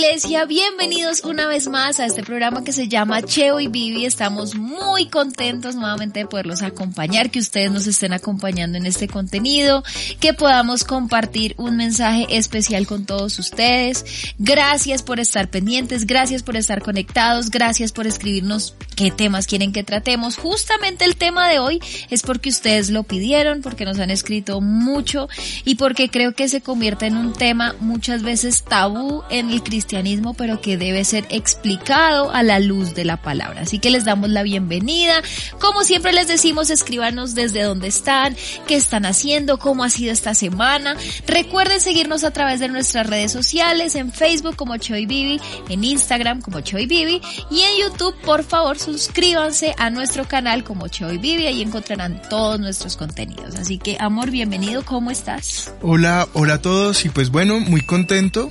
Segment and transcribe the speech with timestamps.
[0.00, 4.06] Iglesia, bienvenidos una vez más a este programa que se llama Cheo y Vivi.
[4.06, 9.84] Estamos muy contentos nuevamente de poderlos acompañar, que ustedes nos estén acompañando en este contenido,
[10.18, 14.06] que podamos compartir un mensaje especial con todos ustedes.
[14.38, 19.84] Gracias por estar pendientes, gracias por estar conectados, gracias por escribirnos qué temas quieren que
[19.84, 20.38] tratemos.
[20.38, 21.78] Justamente el tema de hoy
[22.08, 25.28] es porque ustedes lo pidieron, porque nos han escrito mucho
[25.66, 29.89] y porque creo que se convierte en un tema muchas veces tabú en el cristianismo,
[30.36, 33.62] pero que debe ser explicado a la luz de la palabra.
[33.62, 35.20] Así que les damos la bienvenida.
[35.60, 38.36] Como siempre les decimos, escríbanos desde dónde están,
[38.68, 40.96] qué están haciendo, cómo ha sido esta semana.
[41.26, 46.40] Recuerden seguirnos a través de nuestras redes sociales, en Facebook como Choi Bibi, en Instagram
[46.40, 51.46] como Choi Bibi y en YouTube, por favor, suscríbanse a nuestro canal como Choi Bibi,
[51.46, 53.56] ahí encontrarán todos nuestros contenidos.
[53.56, 55.74] Así que, amor, bienvenido, ¿cómo estás?
[55.82, 58.50] Hola, hola a todos y pues bueno, muy contento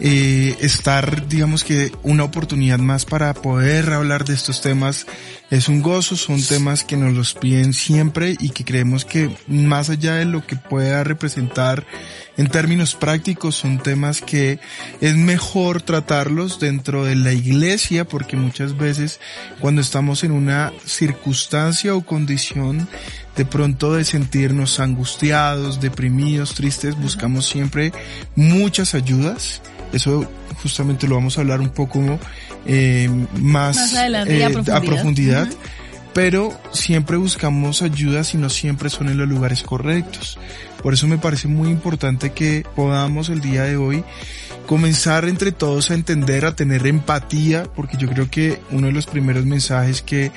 [0.00, 5.06] eh, estar, digamos que una oportunidad más para poder hablar de estos temas
[5.50, 9.90] es un gozo, son temas que nos los piden siempre y que creemos que más
[9.90, 11.86] allá de lo que pueda representar
[12.36, 14.58] en términos prácticos, son temas que
[15.00, 19.20] es mejor tratarlos dentro de la iglesia porque muchas veces
[19.60, 22.88] cuando estamos en una circunstancia o condición
[23.36, 27.92] de pronto de sentirnos angustiados, deprimidos, tristes, buscamos siempre
[28.36, 29.60] muchas ayudas.
[29.92, 30.28] Eso
[30.62, 32.18] justamente lo vamos a hablar un poco
[32.66, 33.08] eh,
[33.40, 35.48] más, eh, a profundidad.
[36.14, 40.38] Pero siempre buscamos ayudas y no siempre son en los lugares correctos.
[40.82, 44.04] Por eso me parece muy importante que podamos el día de hoy
[44.66, 49.06] comenzar entre todos a entender, a tener empatía, porque yo creo que uno de los
[49.06, 50.32] primeros mensajes que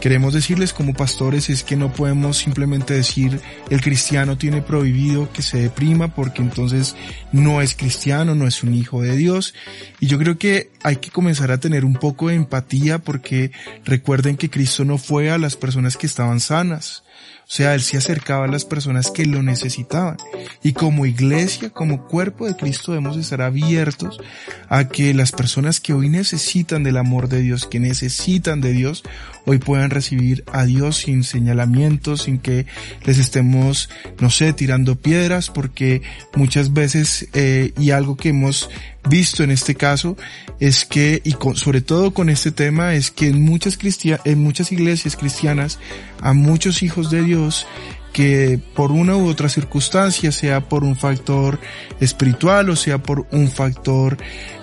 [0.00, 5.42] queremos decirles como pastores es que no podemos simplemente decir el cristiano tiene prohibido que
[5.42, 6.96] se deprima porque entonces
[7.32, 9.54] no es cristiano, no es un hijo de Dios.
[10.00, 13.52] Y yo creo que hay que comenzar a tener un poco de empatía porque
[13.84, 17.04] recuerden que Cristo no fue a las personas que estaban sanas.
[17.50, 20.16] O sea, Él se acercaba a las personas que lo necesitaban.
[20.62, 24.20] Y como iglesia, como cuerpo de Cristo, debemos estar abiertos
[24.68, 29.02] a que las personas que hoy necesitan del amor de Dios, que necesitan de Dios,
[29.46, 32.66] hoy puedan recibir a Dios sin señalamientos, sin que
[33.04, 33.88] les estemos,
[34.20, 36.02] no sé, tirando piedras, porque
[36.34, 38.70] muchas veces, eh, y algo que hemos
[39.08, 40.16] visto en este caso,
[40.58, 43.78] es que, y sobre todo con este tema, es que en muchas,
[44.24, 45.78] en muchas iglesias cristianas,
[46.20, 47.66] a muchos hijos de Dios,
[48.12, 51.60] que por una u otra circunstancia, sea por un factor
[52.00, 54.16] espiritual o sea por un factor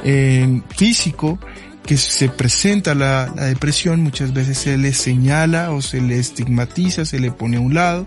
[0.04, 1.40] eh, físico,
[1.88, 7.18] que se presenta la, depresión, muchas veces se le señala o se le estigmatiza, se
[7.18, 8.06] le pone a un lado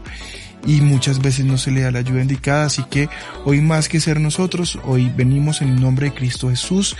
[0.66, 2.66] y muchas veces no se le da la ayuda indicada.
[2.66, 3.08] Así que
[3.46, 6.94] hoy más que ser nosotros, hoy venimos en el nombre de Cristo Jesús,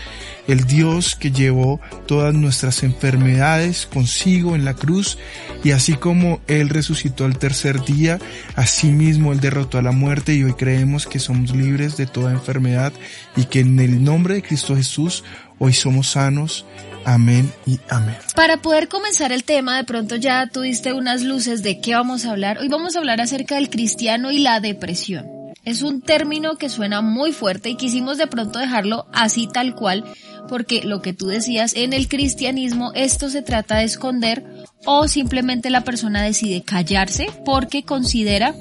[0.48, 5.18] el Dios que llevó todas nuestras enfermedades consigo en la cruz
[5.62, 8.18] y así como Él resucitó al tercer día,
[8.56, 12.32] así mismo Él derrotó a la muerte y hoy creemos que somos libres de toda
[12.32, 12.94] enfermedad
[13.36, 15.24] y que en el nombre de Cristo Jesús
[15.60, 16.65] hoy somos sanos.
[17.04, 18.16] Amén y amén.
[18.34, 22.32] Para poder comenzar el tema, de pronto ya tuviste unas luces de qué vamos a
[22.32, 22.59] hablar.
[22.59, 25.26] Hoy vamos a hablar acerca del cristiano y la depresión.
[25.65, 30.04] Es un término que suena muy fuerte y quisimos de pronto dejarlo así tal cual,
[30.48, 34.44] porque lo que tú decías, en el cristianismo esto se trata de esconder
[34.87, 38.54] o simplemente la persona decide callarse porque considera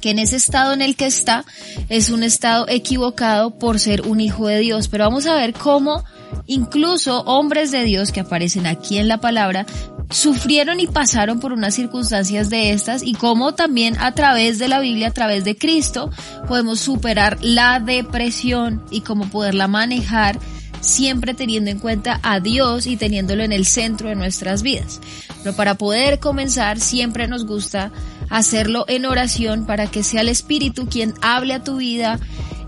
[0.00, 1.44] que en ese estado en el que está
[1.88, 4.88] es un estado equivocado por ser un hijo de Dios.
[4.88, 6.04] Pero vamos a ver cómo
[6.46, 9.66] incluso hombres de Dios que aparecen aquí en la palabra
[10.10, 14.80] sufrieron y pasaron por unas circunstancias de estas y cómo también a través de la
[14.80, 16.10] Biblia, a través de Cristo,
[16.46, 20.38] podemos superar la depresión y cómo poderla manejar
[20.80, 25.00] siempre teniendo en cuenta a Dios y teniéndolo en el centro de nuestras vidas.
[25.42, 27.90] Pero para poder comenzar siempre nos gusta
[28.30, 32.18] hacerlo en oración para que sea el Espíritu quien hable a tu vida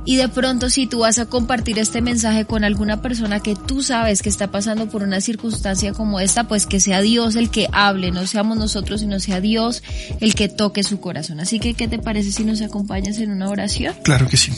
[0.05, 3.83] y de pronto si tú vas a compartir este mensaje con alguna persona que tú
[3.83, 7.69] sabes que está pasando por una circunstancia como esta, pues que sea Dios el que
[7.73, 9.83] hable, no seamos nosotros, sino sea Dios
[10.21, 11.41] el que toque su corazón.
[11.41, 13.95] Así que, ¿qué te parece si nos acompañas en una oración?
[14.03, 14.51] Claro que sí.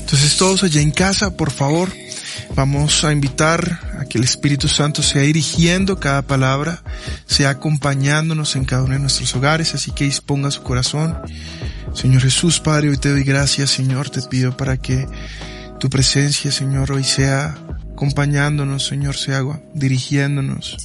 [0.00, 1.90] Entonces todos allá en casa, por favor,
[2.54, 6.82] vamos a invitar a que el Espíritu Santo sea dirigiendo cada palabra,
[7.26, 11.18] sea acompañándonos en cada uno de nuestros hogares, así que disponga su corazón.
[11.94, 15.06] Señor Jesús, Padre, hoy te doy gracias, Señor, te pido para que
[15.78, 17.56] tu presencia, Señor, hoy sea
[17.92, 19.42] acompañándonos, Señor, sea
[19.74, 20.76] dirigiéndonos.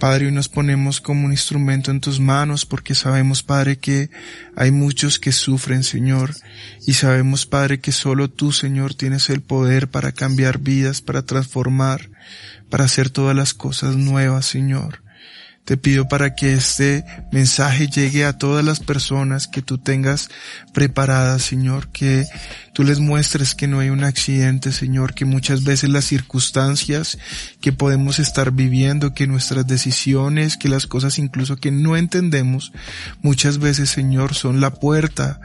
[0.00, 4.08] Padre, hoy nos ponemos como un instrumento en tus manos porque sabemos, Padre, que
[4.56, 6.34] hay muchos que sufren, Señor,
[6.86, 12.08] y sabemos, Padre, que solo tú, Señor, tienes el poder para cambiar vidas, para transformar,
[12.70, 15.02] para hacer todas las cosas nuevas, Señor.
[15.70, 20.28] Te pido para que este mensaje llegue a todas las personas que tú tengas
[20.72, 22.26] preparadas, Señor, que
[22.72, 27.18] tú les muestres que no hay un accidente, Señor, que muchas veces las circunstancias
[27.60, 32.72] que podemos estar viviendo, que nuestras decisiones, que las cosas incluso que no entendemos,
[33.22, 35.40] muchas veces, Señor, son la puerta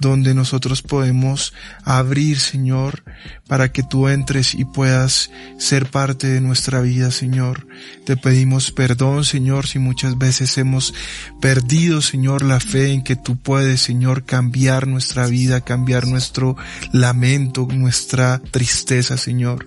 [0.00, 1.52] donde nosotros podemos
[1.84, 3.04] abrir, Señor,
[3.48, 7.66] para que tú entres y puedas ser parte de nuestra vida, Señor.
[8.04, 10.94] Te pedimos perdón, Señor, si muchas veces hemos
[11.40, 16.56] perdido, Señor, la fe en que tú puedes, Señor, cambiar nuestra vida, cambiar nuestro
[16.92, 19.64] lamento, nuestra tristeza, Señor.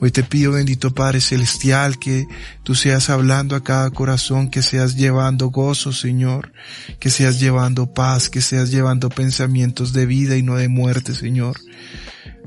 [0.00, 2.26] Hoy te pido, bendito Padre Celestial, que
[2.62, 6.52] tú seas hablando a cada corazón, que seas llevando gozo, Señor,
[6.98, 11.56] que seas llevando paz, que seas llevando pensamientos de vida y no de muerte, Señor.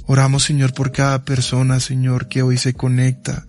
[0.08, 3.46] Oramos, Señor, por cada persona, Señor, que hoy se conecta.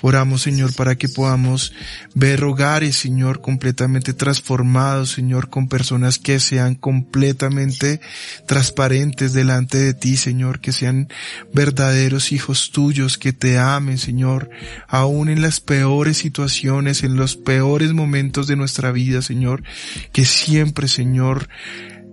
[0.00, 1.72] Oramos, Señor, para que podamos
[2.14, 8.00] ver hogares, Señor, completamente transformados, Señor, con personas que sean completamente
[8.46, 11.08] transparentes delante de ti, Señor, que sean
[11.52, 14.50] verdaderos hijos tuyos, que te amen, Señor,
[14.86, 19.64] aún en las peores situaciones, en los peores momentos de nuestra vida, Señor,
[20.12, 21.48] que siempre, Señor,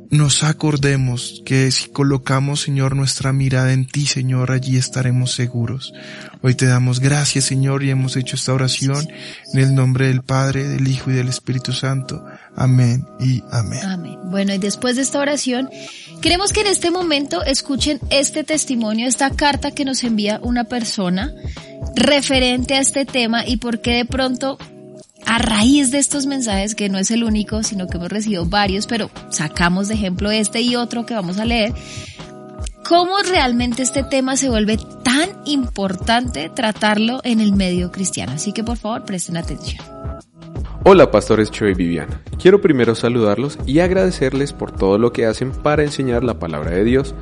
[0.09, 5.93] nos acordemos que si colocamos, Señor, nuestra mirada en ti, Señor, allí estaremos seguros.
[6.41, 9.07] Hoy te damos gracias, Señor, y hemos hecho esta oración
[9.53, 12.23] en el nombre del Padre, del Hijo y del Espíritu Santo.
[12.55, 13.83] Amén y amén.
[13.83, 14.19] Amén.
[14.25, 15.69] Bueno, y después de esta oración,
[16.21, 21.33] queremos que en este momento escuchen este testimonio, esta carta que nos envía una persona
[21.95, 24.57] referente a este tema y por qué de pronto
[25.25, 28.87] a raíz de estos mensajes, que no es el único, sino que hemos recibido varios,
[28.87, 31.73] pero sacamos de ejemplo este y otro que vamos a leer,
[32.87, 38.33] cómo realmente este tema se vuelve tan importante tratarlo en el medio cristiano.
[38.33, 39.83] Así que por favor presten atención.
[40.87, 42.21] Hola pastores Cho y Viviana.
[42.39, 46.83] Quiero primero saludarlos y agradecerles por todo lo que hacen para enseñar la palabra de
[46.83, 47.15] Dios.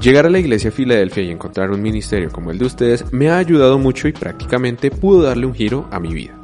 [0.00, 3.38] Llegar a la iglesia Filadelfia y encontrar un ministerio como el de ustedes me ha
[3.38, 6.34] ayudado mucho y prácticamente pudo darle un giro a mi vida.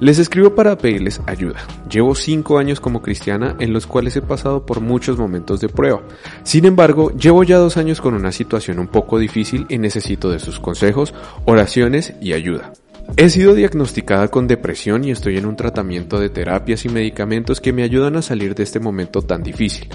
[0.00, 1.66] Les escribo para pedirles ayuda.
[1.90, 6.02] Llevo cinco años como cristiana en los cuales he pasado por muchos momentos de prueba.
[6.44, 10.38] Sin embargo, llevo ya dos años con una situación un poco difícil y necesito de
[10.38, 11.14] sus consejos,
[11.46, 12.72] oraciones y ayuda.
[13.16, 17.72] He sido diagnosticada con depresión y estoy en un tratamiento de terapias y medicamentos que
[17.72, 19.88] me ayudan a salir de este momento tan difícil.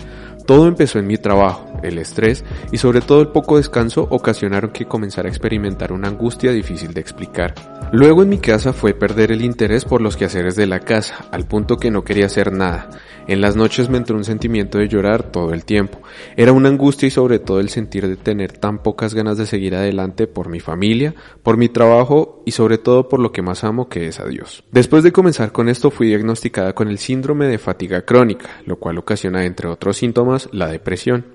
[0.46, 4.86] Todo empezó en mi trabajo, el estrés y sobre todo el poco descanso ocasionaron que
[4.86, 7.54] comenzara a experimentar una angustia difícil de explicar.
[7.92, 11.46] Luego en mi casa fue perder el interés por los quehaceres de la casa, al
[11.46, 12.90] punto que no quería hacer nada.
[13.30, 16.02] En las noches me entró un sentimiento de llorar todo el tiempo.
[16.36, 19.76] Era una angustia y sobre todo el sentir de tener tan pocas ganas de seguir
[19.76, 23.88] adelante por mi familia, por mi trabajo y sobre todo por lo que más amo
[23.88, 24.64] que es a Dios.
[24.72, 28.98] Después de comenzar con esto fui diagnosticada con el síndrome de fatiga crónica, lo cual
[28.98, 31.28] ocasiona entre otros síntomas la depresión.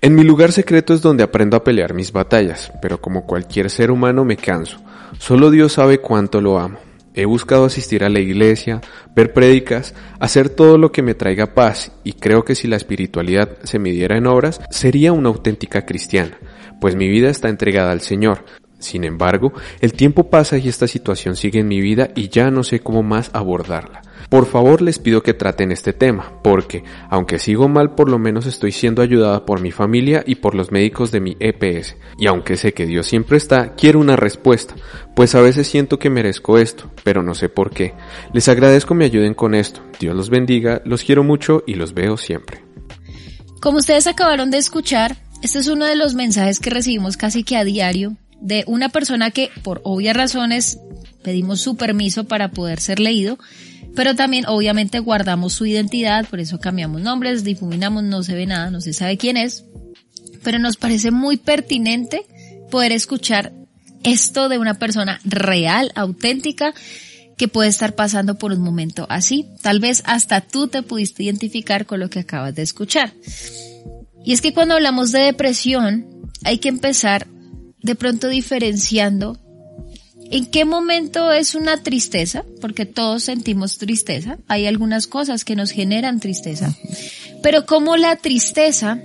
[0.00, 3.92] En mi lugar secreto es donde aprendo a pelear mis batallas, pero como cualquier ser
[3.92, 4.80] humano me canso.
[5.20, 6.87] Solo Dios sabe cuánto lo amo.
[7.18, 8.80] He buscado asistir a la iglesia,
[9.16, 13.58] ver prédicas, hacer todo lo que me traiga paz y creo que si la espiritualidad
[13.64, 16.38] se midiera en obras, sería una auténtica cristiana,
[16.80, 18.44] pues mi vida está entregada al Señor.
[18.78, 22.62] Sin embargo, el tiempo pasa y esta situación sigue en mi vida y ya no
[22.62, 24.02] sé cómo más abordarla.
[24.28, 28.44] Por favor les pido que traten este tema, porque, aunque sigo mal, por lo menos
[28.44, 31.96] estoy siendo ayudada por mi familia y por los médicos de mi EPS.
[32.18, 34.74] Y aunque sé que Dios siempre está, quiero una respuesta,
[35.16, 37.94] pues a veces siento que merezco esto, pero no sé por qué.
[38.34, 39.80] Les agradezco me ayuden con esto.
[39.98, 42.62] Dios los bendiga, los quiero mucho y los veo siempre.
[43.60, 47.56] Como ustedes acabaron de escuchar, este es uno de los mensajes que recibimos casi que
[47.56, 50.78] a diario de una persona que por obvias razones
[51.22, 53.38] pedimos su permiso para poder ser leído,
[53.98, 58.70] pero también obviamente guardamos su identidad, por eso cambiamos nombres, difuminamos, no se ve nada,
[58.70, 59.64] no se sabe quién es,
[60.44, 62.24] pero nos parece muy pertinente
[62.70, 63.52] poder escuchar
[64.04, 66.74] esto de una persona real, auténtica,
[67.36, 69.46] que puede estar pasando por un momento así.
[69.62, 73.12] Tal vez hasta tú te pudiste identificar con lo que acabas de escuchar.
[74.24, 76.06] Y es que cuando hablamos de depresión,
[76.44, 77.26] hay que empezar
[77.82, 79.40] de pronto diferenciando
[80.30, 85.70] en qué momento es una tristeza, porque todos sentimos tristeza, hay algunas cosas que nos
[85.70, 86.74] generan tristeza,
[87.42, 89.00] pero cómo la tristeza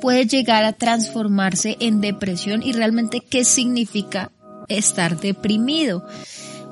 [0.00, 4.32] puede llegar a transformarse en depresión y realmente qué significa
[4.68, 6.04] estar deprimido.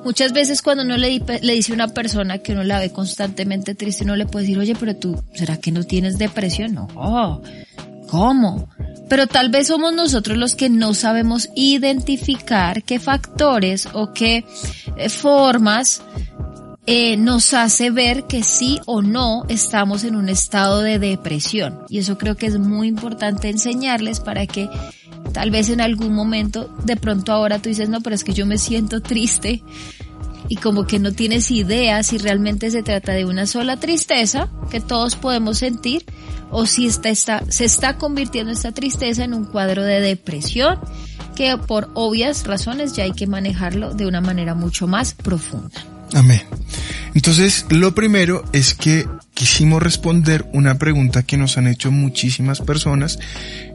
[0.03, 4.03] Muchas veces cuando uno le, dice a una persona que uno la ve constantemente triste,
[4.03, 6.73] uno le puede decir, oye, pero tú, ¿será que no tienes depresión?
[6.73, 7.41] No.
[8.11, 8.67] ¿Cómo?
[9.07, 14.43] Pero tal vez somos nosotros los que no sabemos identificar qué factores o qué
[14.97, 16.01] eh, formas
[16.85, 21.79] eh, nos hace ver que sí o no estamos en un estado de depresión.
[21.87, 24.69] Y eso creo que es muy importante enseñarles para que
[25.31, 28.45] tal vez en algún momento, de pronto ahora tú dices, no, pero es que yo
[28.45, 29.63] me siento triste
[30.47, 34.79] y como que no tienes idea si realmente se trata de una sola tristeza que
[34.79, 36.05] todos podemos sentir
[36.49, 40.79] o si está, está, se está convirtiendo esta tristeza en un cuadro de depresión
[41.35, 45.85] que por obvias razones ya hay que manejarlo de una manera mucho más profunda.
[46.13, 46.41] Amén.
[47.13, 49.07] Entonces, lo primero es que
[49.41, 53.17] quisimos responder una pregunta que nos han hecho muchísimas personas.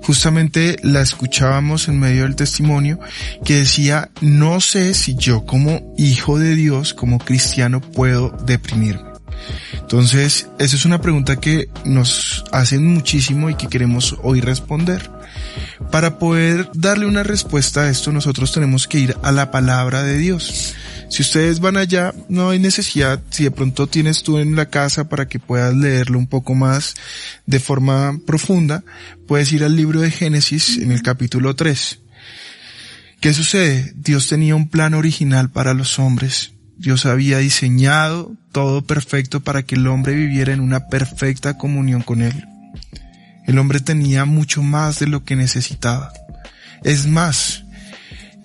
[0.00, 3.00] Justamente la escuchábamos en medio del testimonio
[3.44, 9.10] que decía, no sé si yo como hijo de Dios, como cristiano, puedo deprimirme.
[9.72, 15.10] Entonces, esa es una pregunta que nos hacen muchísimo y que queremos hoy responder.
[15.90, 20.16] Para poder darle una respuesta a esto, nosotros tenemos que ir a la palabra de
[20.16, 20.76] Dios.
[21.08, 25.08] Si ustedes van allá, no hay necesidad, si de pronto tienes tú en la casa
[25.08, 26.94] para que puedas leerlo un poco más
[27.46, 28.82] de forma profunda,
[29.26, 32.00] puedes ir al libro de Génesis en el capítulo 3.
[33.20, 33.92] ¿Qué sucede?
[33.96, 36.52] Dios tenía un plan original para los hombres.
[36.76, 42.20] Dios había diseñado todo perfecto para que el hombre viviera en una perfecta comunión con
[42.20, 42.46] Él.
[43.46, 46.12] El hombre tenía mucho más de lo que necesitaba.
[46.82, 47.64] Es más,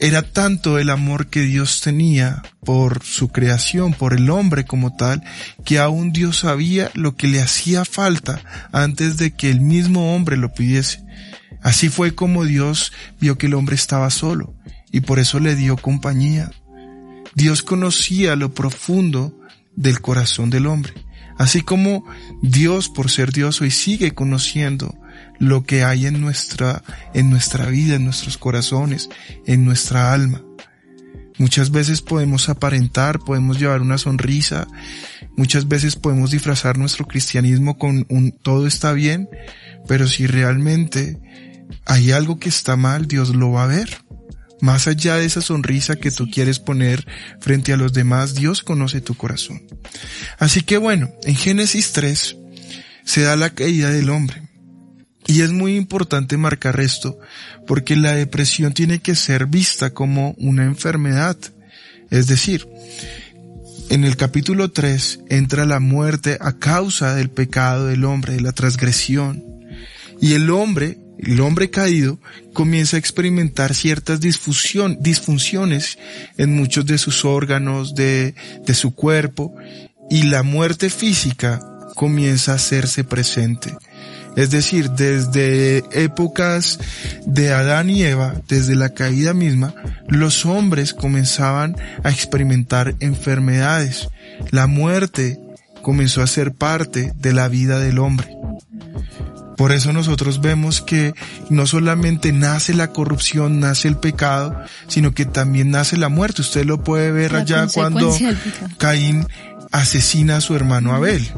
[0.01, 5.23] era tanto el amor que Dios tenía por su creación, por el hombre como tal,
[5.63, 8.41] que aún Dios sabía lo que le hacía falta
[8.71, 11.05] antes de que el mismo hombre lo pidiese.
[11.61, 14.55] Así fue como Dios vio que el hombre estaba solo
[14.91, 16.51] y por eso le dio compañía.
[17.35, 19.39] Dios conocía lo profundo
[19.75, 20.93] del corazón del hombre,
[21.37, 22.05] así como
[22.41, 24.95] Dios por ser Dios hoy sigue conociendo
[25.41, 26.83] lo que hay en nuestra,
[27.15, 29.09] en nuestra vida, en nuestros corazones,
[29.47, 30.43] en nuestra alma.
[31.39, 34.67] Muchas veces podemos aparentar, podemos llevar una sonrisa,
[35.35, 39.29] muchas veces podemos disfrazar nuestro cristianismo con un todo está bien,
[39.87, 41.19] pero si realmente
[41.87, 44.03] hay algo que está mal, Dios lo va a ver.
[44.61, 47.07] Más allá de esa sonrisa que tú quieres poner
[47.39, 49.63] frente a los demás, Dios conoce tu corazón.
[50.37, 52.37] Así que bueno, en Génesis 3
[53.05, 54.50] se da la caída del hombre.
[55.27, 57.19] Y es muy importante marcar esto
[57.67, 61.37] porque la depresión tiene que ser vista como una enfermedad.
[62.09, 62.67] Es decir,
[63.89, 68.53] en el capítulo 3 entra la muerte a causa del pecado del hombre, de la
[68.53, 69.43] transgresión.
[70.21, 72.19] Y el hombre, el hombre caído,
[72.53, 75.97] comienza a experimentar ciertas disfunciones
[76.37, 78.33] en muchos de sus órganos, de,
[78.65, 79.55] de su cuerpo,
[80.09, 81.59] y la muerte física
[81.95, 83.75] comienza a hacerse presente.
[84.35, 86.79] Es decir, desde épocas
[87.25, 89.73] de Adán y Eva, desde la caída misma,
[90.07, 94.09] los hombres comenzaban a experimentar enfermedades.
[94.51, 95.39] La muerte
[95.81, 98.29] comenzó a ser parte de la vida del hombre.
[99.57, 101.13] Por eso nosotros vemos que
[101.49, 106.41] no solamente nace la corrupción, nace el pecado, sino que también nace la muerte.
[106.41, 108.17] Usted lo puede ver allá cuando
[108.77, 109.27] Caín
[109.71, 111.31] asesina a su hermano Abel.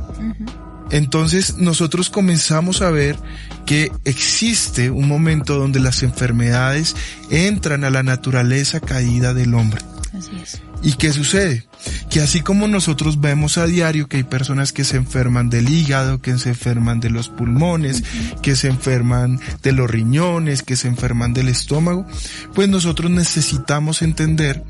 [0.93, 3.17] Entonces nosotros comenzamos a ver
[3.65, 6.95] que existe un momento donde las enfermedades
[7.31, 9.81] entran a la naturaleza caída del hombre.
[10.15, 10.61] Así es.
[10.83, 11.65] ¿Y qué sucede?
[12.11, 16.21] Que así como nosotros vemos a diario que hay personas que se enferman del hígado,
[16.21, 18.03] que se enferman de los pulmones,
[18.43, 22.05] que se enferman de los riñones, que se enferman del estómago,
[22.53, 24.63] pues nosotros necesitamos entender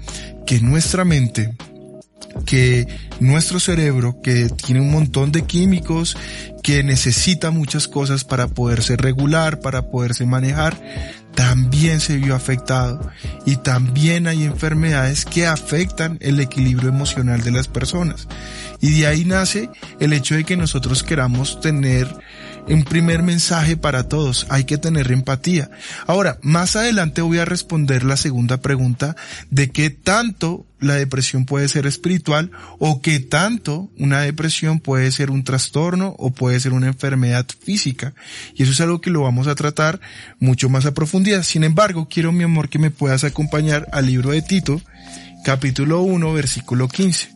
[0.46, 1.54] que nuestra mente
[2.46, 2.88] que
[3.20, 6.18] nuestro cerebro, que tiene un montón de químicos,
[6.62, 10.80] que necesita muchas cosas para poderse regular, para poderse manejar,
[11.36, 13.10] también se vio afectado.
[13.46, 18.28] Y también hay enfermedades que afectan el equilibrio emocional de las personas.
[18.82, 22.08] Y de ahí nace el hecho de que nosotros queramos tener
[22.68, 25.70] un primer mensaje para todos, hay que tener empatía.
[26.08, 29.16] Ahora, más adelante voy a responder la segunda pregunta
[29.50, 35.32] de qué tanto la depresión puede ser espiritual o qué tanto una depresión puede ser
[35.32, 38.14] un trastorno o puede ser una enfermedad física.
[38.56, 40.00] Y eso es algo que lo vamos a tratar
[40.40, 41.44] mucho más a profundidad.
[41.44, 44.82] Sin embargo, quiero mi amor que me puedas acompañar al libro de Tito,
[45.44, 47.33] capítulo 1, versículo 15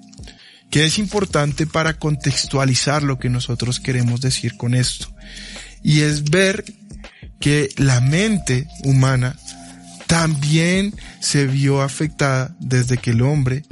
[0.70, 5.08] que es importante para contextualizar lo que nosotros queremos decir con esto.
[5.84, 6.66] Y es ver
[7.40, 9.38] que la mente humana
[10.08, 13.64] también se vio afectada desde que el hombre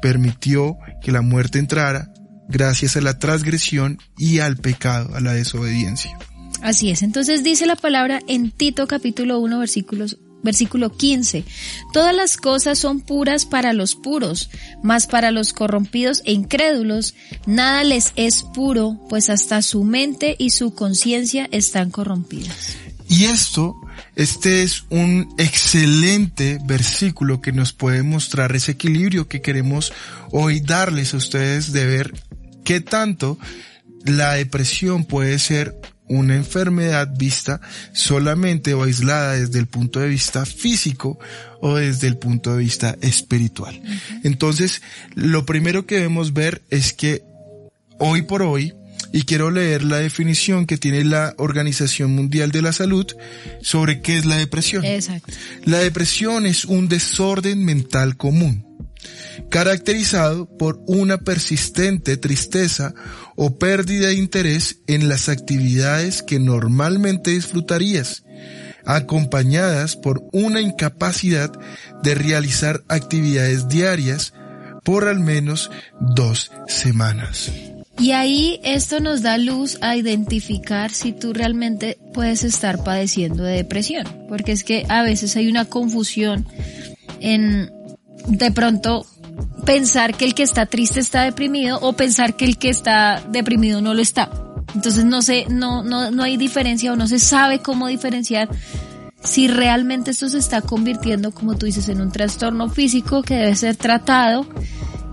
[0.00, 2.12] permitió que la muerte entrara
[2.48, 6.16] gracias a la transgresión y al pecado, a la desobediencia.
[6.62, 11.44] Así es, entonces dice la palabra en Tito capítulo 1 versículos Versículo 15.
[11.92, 14.50] Todas las cosas son puras para los puros,
[14.82, 17.14] mas para los corrompidos e incrédulos
[17.46, 22.76] nada les es puro, pues hasta su mente y su conciencia están corrompidas.
[23.10, 23.74] Y esto,
[24.14, 29.92] este es un excelente versículo que nos puede mostrar ese equilibrio que queremos
[30.30, 32.14] hoy darles a ustedes de ver
[32.64, 33.36] qué tanto
[34.04, 35.74] la depresión puede ser
[36.10, 37.60] una enfermedad vista
[37.92, 41.18] solamente o aislada desde el punto de vista físico
[41.60, 43.80] o desde el punto de vista espiritual.
[44.24, 44.82] Entonces,
[45.14, 47.22] lo primero que debemos ver es que
[47.98, 48.74] hoy por hoy,
[49.12, 53.06] y quiero leer la definición que tiene la Organización Mundial de la Salud
[53.62, 54.84] sobre qué es la depresión.
[54.84, 55.32] Exacto.
[55.64, 58.69] La depresión es un desorden mental común
[59.48, 62.94] caracterizado por una persistente tristeza
[63.36, 68.24] o pérdida de interés en las actividades que normalmente disfrutarías,
[68.84, 71.52] acompañadas por una incapacidad
[72.02, 74.34] de realizar actividades diarias
[74.84, 77.50] por al menos dos semanas.
[77.98, 83.56] Y ahí esto nos da luz a identificar si tú realmente puedes estar padeciendo de
[83.56, 86.46] depresión, porque es que a veces hay una confusión
[87.20, 87.70] en
[88.26, 89.06] de pronto
[89.64, 93.80] pensar que el que está triste está deprimido o pensar que el que está deprimido
[93.80, 94.30] no lo está.
[94.74, 98.48] Entonces no sé, no, no, no hay diferencia o no se sabe cómo diferenciar
[99.22, 103.54] si realmente esto se está convirtiendo, como tú dices, en un trastorno físico que debe
[103.54, 104.46] ser tratado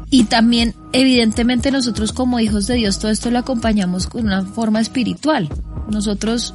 [0.10, 4.80] y también evidentemente nosotros como hijos de Dios todo esto lo acompañamos con una forma
[4.80, 5.50] espiritual.
[5.90, 6.54] Nosotros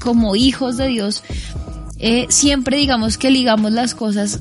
[0.00, 1.22] como hijos de Dios
[1.98, 4.40] eh, siempre digamos que ligamos las cosas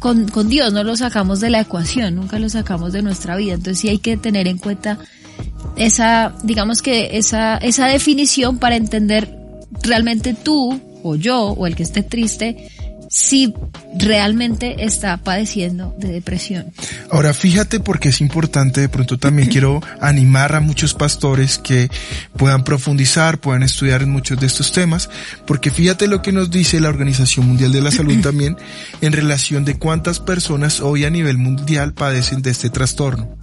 [0.00, 3.54] con, con Dios, no lo sacamos de la ecuación, nunca lo sacamos de nuestra vida.
[3.54, 4.98] Entonces sí hay que tener en cuenta
[5.76, 9.36] esa, digamos que esa, esa definición para entender
[9.82, 12.70] realmente tú o yo o el que esté triste
[13.12, 13.52] si
[13.98, 16.72] realmente está padeciendo de depresión.
[17.10, 21.90] Ahora fíjate porque es importante, de pronto también quiero animar a muchos pastores que
[22.36, 25.10] puedan profundizar, puedan estudiar en muchos de estos temas,
[25.44, 28.56] porque fíjate lo que nos dice la Organización Mundial de la Salud también
[29.00, 33.39] en relación de cuántas personas hoy a nivel mundial padecen de este trastorno.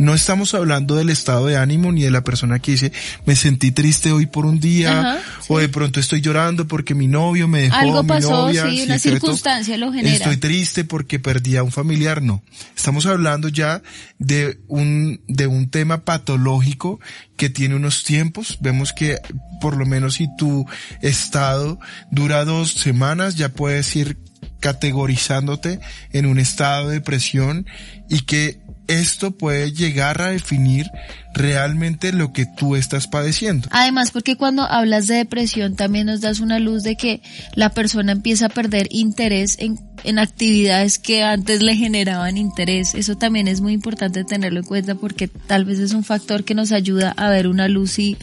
[0.00, 2.90] No estamos hablando del estado de ánimo ni de la persona que dice,
[3.26, 7.46] me sentí triste hoy por un día, o de pronto estoy llorando porque mi novio
[7.48, 10.16] me dejó, Algo mi pasó, novia, sí, una circunstancia lo genera.
[10.16, 12.42] Estoy triste porque perdí a un familiar, no.
[12.74, 13.82] Estamos hablando ya
[14.18, 16.98] de un, de un tema patológico
[17.36, 18.56] que tiene unos tiempos.
[18.62, 19.18] Vemos que
[19.60, 20.64] por lo menos si tu
[21.02, 21.78] estado
[22.10, 24.16] dura dos semanas, ya puedes ir
[24.60, 25.78] categorizándote
[26.12, 27.66] en un estado de depresión
[28.08, 30.86] y que esto puede llegar a definir
[31.32, 33.68] realmente lo que tú estás padeciendo.
[33.70, 37.22] Además, porque cuando hablas de depresión también nos das una luz de que
[37.54, 42.94] la persona empieza a perder interés en, en actividades que antes le generaban interés.
[42.94, 46.54] Eso también es muy importante tenerlo en cuenta porque tal vez es un factor que
[46.54, 48.16] nos ayuda a ver una luz y.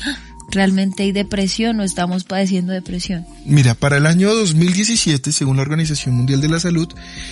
[0.49, 3.25] realmente hay depresión o estamos padeciendo depresión.
[3.45, 6.87] Mira, para el año 2017, según la Organización Mundial de la Salud,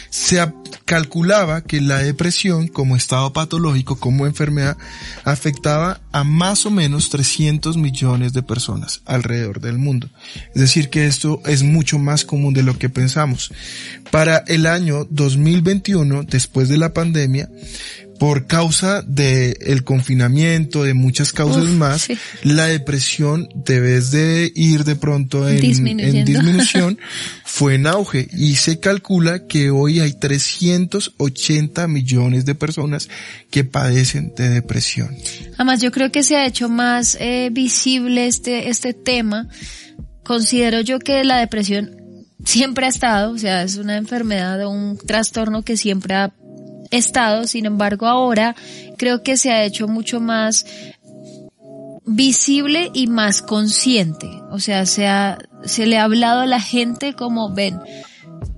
[0.10, 0.40] se
[0.86, 4.78] calculaba que la depresión como estado patológico, como enfermedad,
[5.24, 10.10] afectaba a más o menos 300 millones de personas alrededor del mundo.
[10.54, 13.52] Es decir, que esto es mucho más común de lo que pensamos.
[14.12, 17.50] Para el año 2021, después de la pandemia,
[18.20, 22.18] por causa de el confinamiento, de muchas causas Uf, más, sí.
[22.44, 25.60] la depresión, debes de ir de pronto en
[26.26, 26.98] disminución,
[27.44, 33.10] fue en auge y se calcula que hoy hay 380 millones de personas
[33.52, 35.16] que padecen de depresión.
[35.56, 39.48] Además, yo creo que se ha hecho más eh, visible este, este tema.
[40.24, 41.96] Considero yo que la depresión
[42.44, 46.34] siempre ha estado, o sea, es una enfermedad o un trastorno que siempre ha
[46.92, 48.56] estado, sin embargo ahora
[48.98, 50.66] creo que se ha hecho mucho más
[52.06, 54.30] visible y más consciente.
[54.52, 57.80] O sea, se, ha, se le ha hablado a la gente como, ven,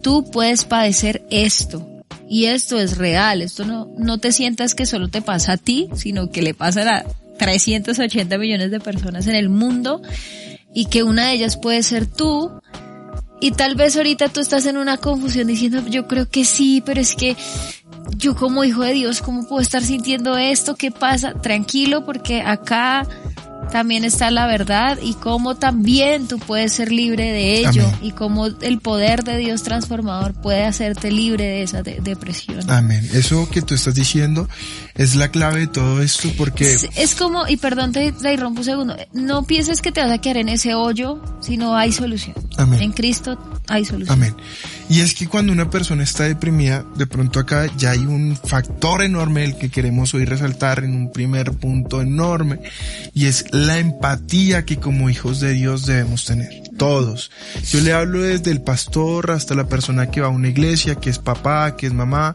[0.01, 1.87] tú puedes padecer esto.
[2.29, 5.89] Y esto es real, esto no, no te sientas que solo te pasa a ti,
[5.95, 7.05] sino que le pasa a
[7.37, 10.01] 380 millones de personas en el mundo
[10.73, 12.51] y que una de ellas puede ser tú.
[13.39, 16.99] Y tal vez ahorita tú estás en una confusión diciendo, yo creo que sí, pero
[16.99, 17.37] es que
[18.15, 20.75] yo como hijo de Dios, ¿cómo puedo estar sintiendo esto?
[20.75, 21.33] ¿Qué pasa?
[21.33, 23.07] Tranquilo, porque acá
[23.71, 28.47] también está la verdad y cómo también tú puedes ser libre de ello y cómo
[28.47, 32.69] el poder de Dios transformador puede hacerte libre de esa depresión.
[32.69, 33.07] Amén.
[33.13, 34.47] Eso que tú estás diciendo
[34.95, 36.77] es la clave de todo esto porque...
[36.95, 40.17] Es, como, y perdón te, te irrumpo un segundo, no pienses que te vas a
[40.19, 42.35] quedar en ese hoyo, sino hay solución.
[42.57, 42.81] Amén.
[42.81, 44.13] En Cristo hay solución.
[44.17, 44.35] Amén.
[44.89, 49.03] Y es que cuando una persona está deprimida, de pronto acá ya hay un factor
[49.03, 52.59] enorme el que queremos hoy resaltar en un primer punto enorme
[53.13, 56.63] y es la empatía que como hijos de Dios debemos tener.
[56.77, 57.31] Todos.
[57.69, 61.09] Yo le hablo desde el pastor hasta la persona que va a una iglesia, que
[61.09, 62.33] es papá, que es mamá,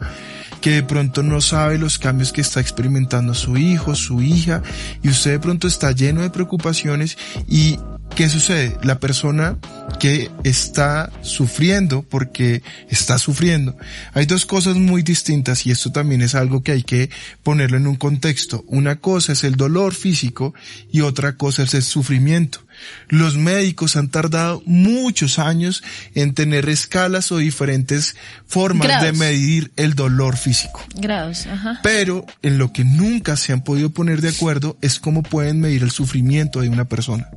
[0.61, 4.63] que de pronto no sabe los cambios que está experimentando su hijo, su hija,
[5.03, 7.17] y usted de pronto está lleno de preocupaciones
[7.49, 7.79] y
[8.15, 8.77] ¿qué sucede?
[8.83, 9.57] La persona
[9.99, 13.77] que está sufriendo porque está sufriendo.
[14.13, 17.11] Hay dos cosas muy distintas y esto también es algo que hay que
[17.43, 18.65] ponerlo en un contexto.
[18.67, 20.55] Una cosa es el dolor físico
[20.91, 22.61] y otra cosa es el sufrimiento.
[23.09, 25.83] Los médicos han tardado muchos años
[26.15, 30.85] en tener escalas o diferentes formas de medir el dolor físico.
[30.97, 31.81] Grados, ajá.
[31.83, 35.83] Pero en lo que nunca se han podido poner de acuerdo es cómo pueden medir
[35.83, 37.29] el sufrimiento de una persona.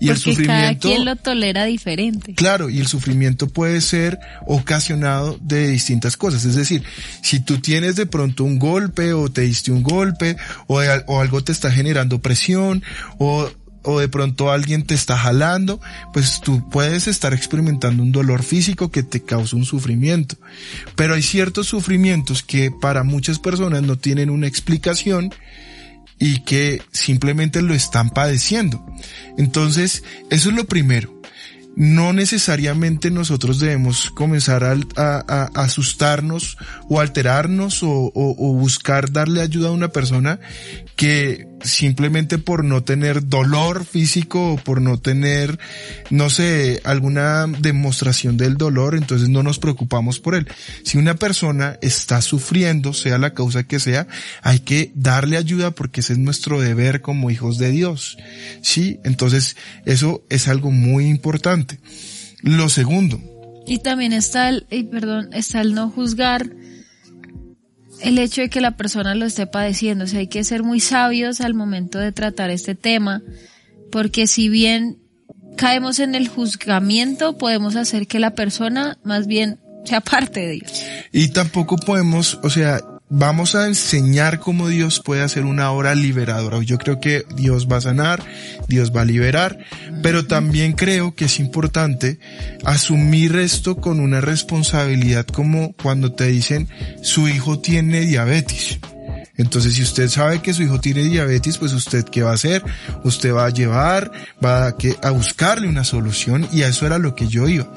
[0.00, 0.48] Y el sufrimiento.
[0.48, 2.34] Cada quien lo tolera diferente.
[2.34, 6.44] Claro, y el sufrimiento puede ser ocasionado de distintas cosas.
[6.44, 6.82] Es decir,
[7.22, 11.42] si tú tienes de pronto un golpe o te diste un golpe o, o algo
[11.42, 12.82] te está generando presión
[13.18, 13.50] o
[13.84, 15.80] o de pronto alguien te está jalando,
[16.12, 20.36] pues tú puedes estar experimentando un dolor físico que te causa un sufrimiento.
[20.96, 25.32] Pero hay ciertos sufrimientos que para muchas personas no tienen una explicación
[26.24, 28.82] y que simplemente lo están padeciendo.
[29.36, 31.12] Entonces, eso es lo primero
[31.76, 36.56] no necesariamente nosotros debemos comenzar a, asustarnos
[36.88, 38.12] o alterarnos o,
[38.54, 40.38] buscar darle ayuda a una persona
[40.96, 45.58] que simplemente por no tener dolor físico o por no tener,
[46.10, 50.46] no sé, alguna demostración del dolor, entonces no nos preocupamos por él.
[50.84, 54.06] Si una persona está sufriendo, sea la causa que sea,
[54.42, 58.16] hay que darle ayuda porque ese es nuestro deber como hijos de Dios.
[58.62, 61.80] Sí, entonces eso es algo muy importante.
[62.42, 63.20] Lo segundo.
[63.66, 66.50] Y también está el, perdón, está el no juzgar
[68.00, 70.04] el hecho de que la persona lo esté padeciendo.
[70.04, 73.22] O sea, hay que ser muy sabios al momento de tratar este tema,
[73.90, 74.98] porque si bien
[75.56, 80.84] caemos en el juzgamiento, podemos hacer que la persona más bien sea parte de Dios.
[81.12, 86.62] Y tampoco podemos, o sea, vamos a enseñar cómo Dios puede hacer una obra liberadora.
[86.62, 88.22] Yo creo que Dios va a sanar,
[88.68, 89.58] Dios va a liberar,
[90.02, 92.18] pero también creo que es importante
[92.64, 96.68] asumir esto con una responsabilidad como cuando te dicen
[97.02, 98.78] su hijo tiene diabetes.
[99.36, 102.62] Entonces, si usted sabe que su hijo tiene diabetes, pues usted qué va a hacer?
[103.02, 104.12] Usted va a llevar,
[104.44, 107.68] va a, a buscarle una solución y a eso era lo que yo iba.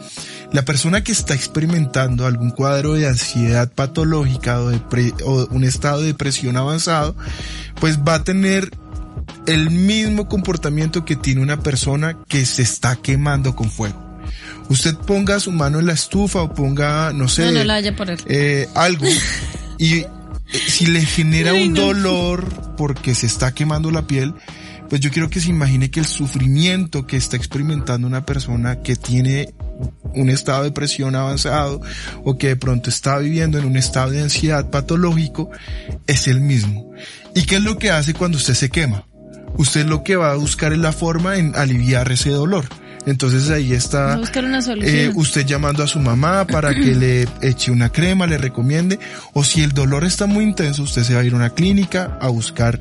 [0.54, 4.80] La persona que está experimentando algún cuadro de ansiedad patológica o, de
[5.26, 7.16] o un estado de depresión avanzado,
[7.80, 8.72] pues va a tener
[9.46, 14.08] el mismo comportamiento que tiene una persona que se está quemando con fuego.
[14.70, 17.50] Usted ponga su mano en la estufa o ponga, no sé,
[18.28, 19.06] eh, algo
[19.78, 20.08] y eh,
[20.68, 24.34] si le genera un dolor porque se está quemando la piel,
[24.90, 28.96] pues yo quiero que se imagine que el sufrimiento que está experimentando una persona que
[28.96, 29.54] tiene
[30.14, 31.82] un estado de depresión avanzado
[32.24, 35.50] o que de pronto está viviendo en un estado de ansiedad patológico
[36.08, 36.92] es el mismo.
[37.36, 39.06] ¿Y qué es lo que hace cuando usted se quema?
[39.58, 42.66] Usted lo que va a buscar es la forma en aliviar ese dolor.
[43.06, 44.20] Entonces ahí está
[44.82, 49.00] eh, usted llamando a su mamá para que le eche una crema, le recomiende,
[49.34, 52.18] o si el dolor está muy intenso, usted se va a ir a una clínica
[52.20, 52.80] a buscar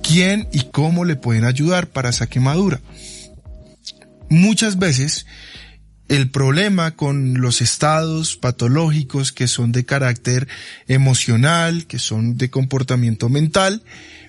[0.00, 2.80] quién y cómo le pueden ayudar para esa quemadura.
[4.30, 5.26] Muchas veces
[6.08, 10.48] el problema con los estados patológicos que son de carácter
[10.86, 13.82] emocional, que son de comportamiento mental,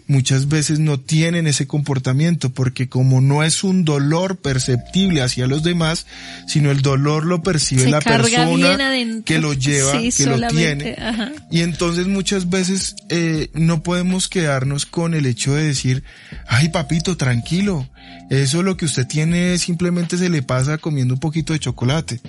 [0.07, 5.61] muchas veces no tienen ese comportamiento porque como no es un dolor perceptible hacia los
[5.63, 6.07] demás,
[6.47, 8.91] sino el dolor lo percibe Se la persona
[9.23, 10.95] que lo lleva, Sí, que lo tiene.
[10.99, 11.31] ajá.
[11.51, 16.03] Y entonces muchas veces eh, no podemos quedarnos con el hecho de decir,
[16.47, 17.87] ay papito, tranquilo,
[18.29, 22.21] eso lo que usted tiene simplemente se le pasa comiendo un poquito de chocolate.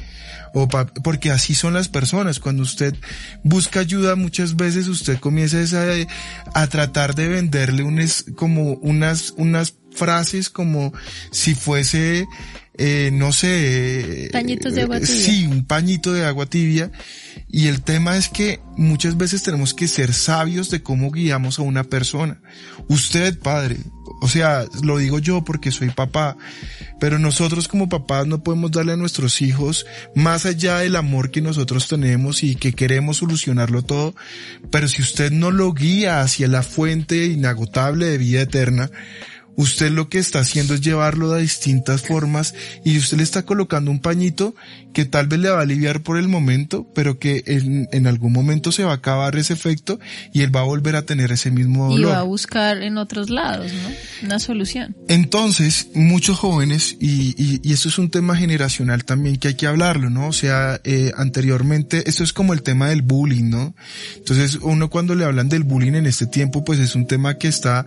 [0.54, 2.40] O porque así son las personas.
[2.40, 2.94] Cuando usted
[3.44, 5.58] busca ayuda, muchas veces usted comienza
[6.54, 10.92] a tratar de venderle unas, como unas, unas frases como
[11.30, 12.26] si fuese,
[12.82, 14.24] eh, no sé.
[14.24, 15.14] eh, Pañitos de agua tibia.
[15.14, 16.90] Sí, un pañito de agua tibia.
[17.48, 21.62] Y el tema es que muchas veces tenemos que ser sabios de cómo guiamos a
[21.62, 22.40] una persona.
[22.88, 23.76] Usted, padre,
[24.22, 26.38] o sea, lo digo yo porque soy papá,
[26.98, 31.42] pero nosotros como papás no podemos darle a nuestros hijos más allá del amor que
[31.42, 34.14] nosotros tenemos y que queremos solucionarlo todo,
[34.70, 38.90] pero si usted no lo guía hacia la fuente inagotable de vida eterna,
[39.56, 43.90] usted lo que está haciendo es llevarlo de distintas formas y usted le está colocando
[43.90, 44.54] un pañito
[44.92, 48.32] que tal vez le va a aliviar por el momento, pero que en, en algún
[48.32, 50.00] momento se va a acabar ese efecto
[50.32, 52.12] y él va a volver a tener ese mismo Y dolor.
[52.12, 54.26] va a buscar en otros lados, ¿no?
[54.26, 54.96] Una solución.
[55.08, 59.66] Entonces, muchos jóvenes, y, y, y esto es un tema generacional también que hay que
[59.66, 60.28] hablarlo, ¿no?
[60.28, 63.74] O sea, eh, anteriormente, esto es como el tema del bullying, ¿no?
[64.16, 67.48] Entonces, uno cuando le hablan del bullying en este tiempo, pues es un tema que
[67.48, 67.86] está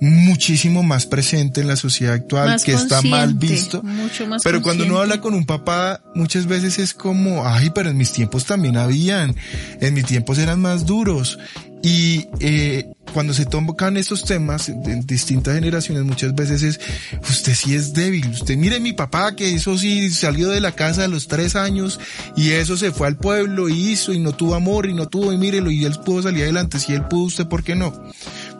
[0.00, 3.84] muchísimo más presente en la sociedad actual, Más que está mal visto.
[3.84, 7.90] mucho más Pero cuando uno habla con un papá, muchas veces es como, ay, pero
[7.90, 9.36] en mis tiempos también habían,
[9.80, 11.38] en mis tiempos eran más duros.
[11.84, 16.80] Y eh, cuando se tocan estos temas en distintas generaciones, muchas veces es,
[17.30, 18.26] usted sí es débil.
[18.30, 22.00] Usted mire mi papá que eso sí salió de la casa a los tres años
[22.36, 25.32] y eso se fue al pueblo y hizo y no tuvo amor y no tuvo
[25.32, 26.80] y mírelo y él pudo salir adelante.
[26.80, 27.92] Si él pudo, usted por qué no.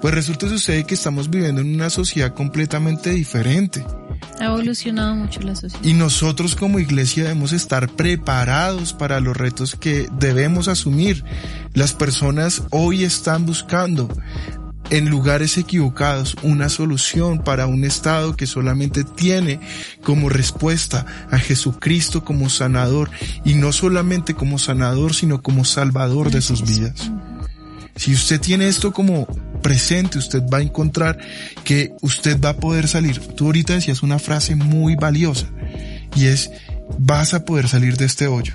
[0.05, 3.87] Pues resulta sucede que estamos viviendo en una sociedad completamente diferente.
[4.39, 5.83] Ha evolucionado mucho la sociedad.
[5.83, 11.25] Y nosotros como iglesia debemos estar preparados para los retos que debemos asumir.
[11.73, 14.11] Las personas hoy están buscando
[14.91, 19.59] en lugares equivocados una solución para un estado que solamente tiene
[20.03, 23.11] como respuesta a Jesucristo como sanador
[23.43, 27.11] y no solamente como sanador sino como salvador de sus vidas.
[27.97, 29.29] Si usted tiene esto como
[29.65, 31.17] presente, usted va a encontrar
[31.65, 33.19] que usted va a poder salir.
[33.19, 35.47] Tú ahorita decías una frase muy valiosa
[36.15, 36.51] y es,
[36.99, 38.53] vas a poder salir de este hoyo.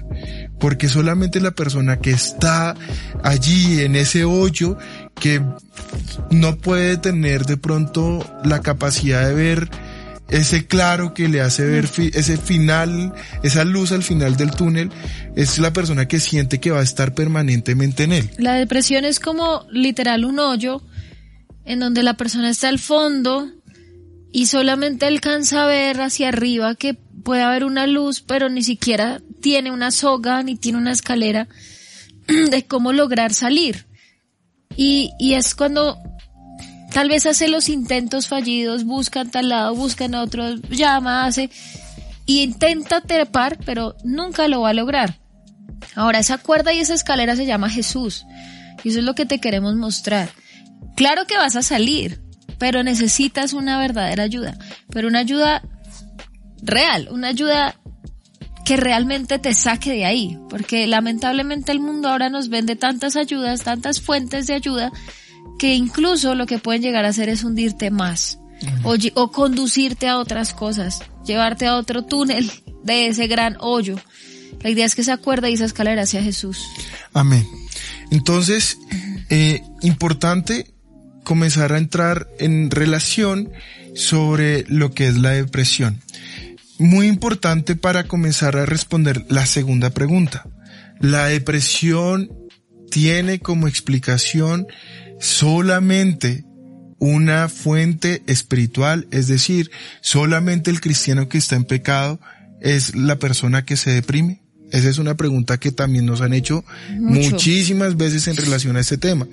[0.60, 2.76] Porque solamente la persona que está
[3.24, 4.78] allí en ese hoyo,
[5.19, 5.41] que
[6.30, 9.69] no puede tener de pronto la capacidad de ver
[10.30, 14.91] ese claro que le hace ver fi- ese final, esa luz al final del túnel,
[15.36, 18.30] es la persona que siente que va a estar permanentemente en él.
[18.38, 20.84] La depresión es como literal un hoyo
[21.69, 23.47] en donde la persona está al fondo
[24.32, 29.21] y solamente alcanza a ver hacia arriba que puede haber una luz, pero ni siquiera
[29.39, 31.47] tiene una soga ni tiene una escalera
[32.27, 33.86] de cómo lograr salir.
[34.75, 35.99] Y, y es cuando
[36.91, 41.51] tal vez hace los intentos fallidos, buscan tal lado, buscan a otro, llama, hace,
[42.25, 45.19] y intenta trepar, pero nunca lo va a lograr.
[45.93, 48.25] Ahora, esa cuerda y esa escalera se llama Jesús.
[48.84, 50.29] Y eso es lo que te queremos mostrar.
[50.95, 52.21] Claro que vas a salir,
[52.57, 54.57] pero necesitas una verdadera ayuda.
[54.89, 55.63] Pero una ayuda
[56.61, 57.79] real, una ayuda
[58.65, 60.37] que realmente te saque de ahí.
[60.49, 64.91] Porque lamentablemente el mundo ahora nos vende tantas ayudas, tantas fuentes de ayuda,
[65.57, 68.39] que incluso lo que pueden llegar a hacer es hundirte más.
[68.83, 72.51] O, conducirte a otras cosas, llevarte a otro túnel
[72.83, 73.95] de ese gran hoyo.
[74.61, 76.61] La idea es que esa cuerda y esa escalera sea Jesús.
[77.13, 77.47] Amén.
[78.11, 78.77] Entonces,
[79.29, 80.73] eh, importante
[81.23, 83.51] comenzar a entrar en relación
[83.95, 86.01] sobre lo que es la depresión.
[86.77, 90.47] Muy importante para comenzar a responder la segunda pregunta.
[90.99, 92.31] La depresión
[92.89, 94.67] tiene como explicación
[95.19, 96.45] solamente
[96.99, 102.19] una fuente espiritual, es decir, solamente el cristiano que está en pecado
[102.61, 104.41] es la persona que se deprime.
[104.71, 107.32] Esa es una pregunta que también nos han hecho Mucho.
[107.32, 109.27] muchísimas veces en relación a este tema.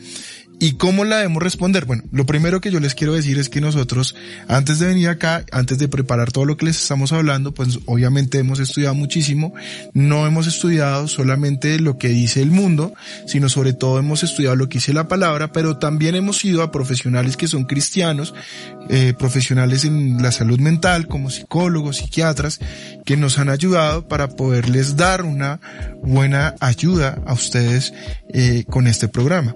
[0.58, 1.84] ¿Y cómo la debemos responder?
[1.84, 4.14] Bueno, lo primero que yo les quiero decir es que nosotros,
[4.48, 8.38] antes de venir acá, antes de preparar todo lo que les estamos hablando, pues obviamente
[8.38, 9.52] hemos estudiado muchísimo.
[9.92, 12.94] No hemos estudiado solamente lo que dice el mundo,
[13.26, 16.72] sino sobre todo hemos estudiado lo que dice la palabra, pero también hemos ido a
[16.72, 18.32] profesionales que son cristianos,
[18.88, 22.60] eh, profesionales en la salud mental, como psicólogos, psiquiatras,
[23.04, 25.60] que nos han ayudado para poderles dar una
[26.02, 27.92] buena ayuda a ustedes
[28.32, 29.54] eh, con este programa.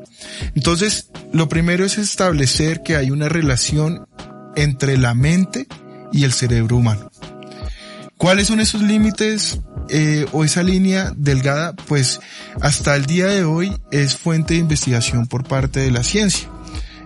[0.54, 4.08] Entonces, Entonces, lo primero es establecer que hay una relación
[4.56, 5.68] entre la mente
[6.12, 7.12] y el cerebro humano.
[8.16, 11.76] ¿Cuáles son esos límites eh, o esa línea delgada?
[11.76, 12.18] Pues
[12.60, 16.48] hasta el día de hoy es fuente de investigación por parte de la ciencia.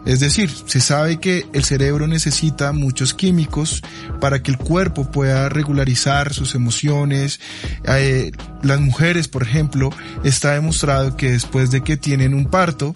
[0.06, 3.82] Es decir, se sabe que el cerebro necesita muchos químicos
[4.20, 7.40] para que el cuerpo pueda regularizar sus emociones.
[7.86, 8.30] Eh,
[8.62, 9.90] las mujeres, por ejemplo,
[10.22, 12.92] está demostrado que después de que tienen un parto,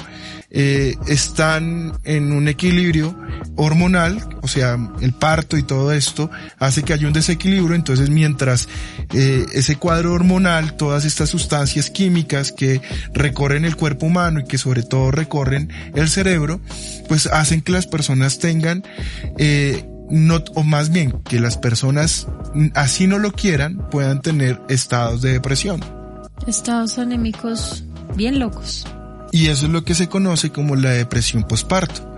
[0.51, 3.15] eh, están en un equilibrio
[3.57, 8.69] hormonal, o sea, el parto y todo esto hace que haya un desequilibrio, entonces mientras
[9.13, 12.81] eh, ese cuadro hormonal, todas estas sustancias químicas que
[13.13, 16.61] recorren el cuerpo humano y que sobre todo recorren el cerebro,
[17.09, 18.85] pues hacen que las personas tengan
[19.37, 22.27] eh, no, o más bien que las personas,
[22.75, 25.81] así no lo quieran, puedan tener estados de depresión.
[26.47, 27.85] Estados anémicos
[28.17, 28.87] bien locos.
[29.33, 32.17] Y eso es lo que se conoce como la depresión postparto.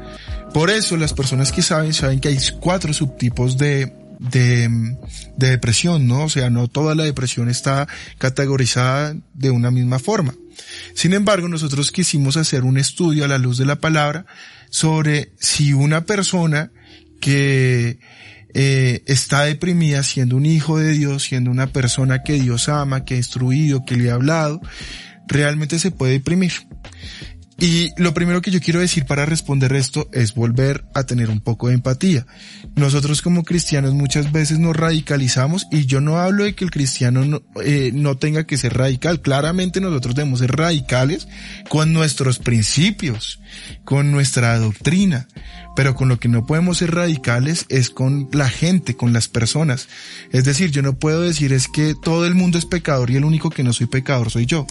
[0.53, 4.69] Por eso las personas que saben, saben que hay cuatro subtipos de, de,
[5.37, 6.25] de, depresión, ¿no?
[6.25, 7.87] O sea, no toda la depresión está
[8.19, 10.35] categorizada de una misma forma.
[10.95, 14.27] Sin embargo, nosotros quisimos hacer un estudio a la luz de la palabra
[14.71, 16.71] sobre si una persona
[17.21, 18.01] que
[18.55, 23.15] eh, está deprimida siendo un hijo de Dios, siendo una persona que Dios ama, que
[23.15, 24.61] ha instruido, que le ha hablado,
[25.29, 26.53] realmente se puede deprimir.
[27.61, 31.41] Y lo primero que yo quiero decir para responder esto es volver a tener un
[31.41, 32.27] poco de empatía.
[32.75, 37.23] Nosotros como cristianos muchas veces nos radicalizamos y yo no hablo de que el cristiano
[37.27, 39.21] no, eh, no tenga que ser radical.
[39.21, 41.29] Claramente nosotros debemos ser radicales
[41.69, 43.41] con nuestros principios,
[43.85, 45.29] con nuestra doctrina.
[45.77, 49.89] Pero con lo que no podemos ser radicales es con la gente, con las personas.
[50.33, 53.25] Es decir, yo no puedo decir es que todo el mundo es pecador y el
[53.25, 54.67] único que no soy pecador soy yo.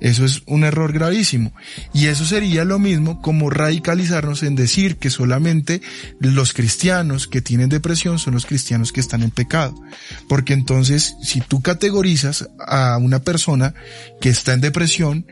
[0.00, 1.52] Eso es un error gravísimo.
[1.92, 5.80] Y eso sería lo mismo como radicalizarnos en decir que solamente
[6.20, 9.74] los cristianos que tienen depresión son los cristianos que están en pecado.
[10.28, 13.74] Porque entonces, si tú categorizas a una persona
[14.20, 15.26] que está en depresión,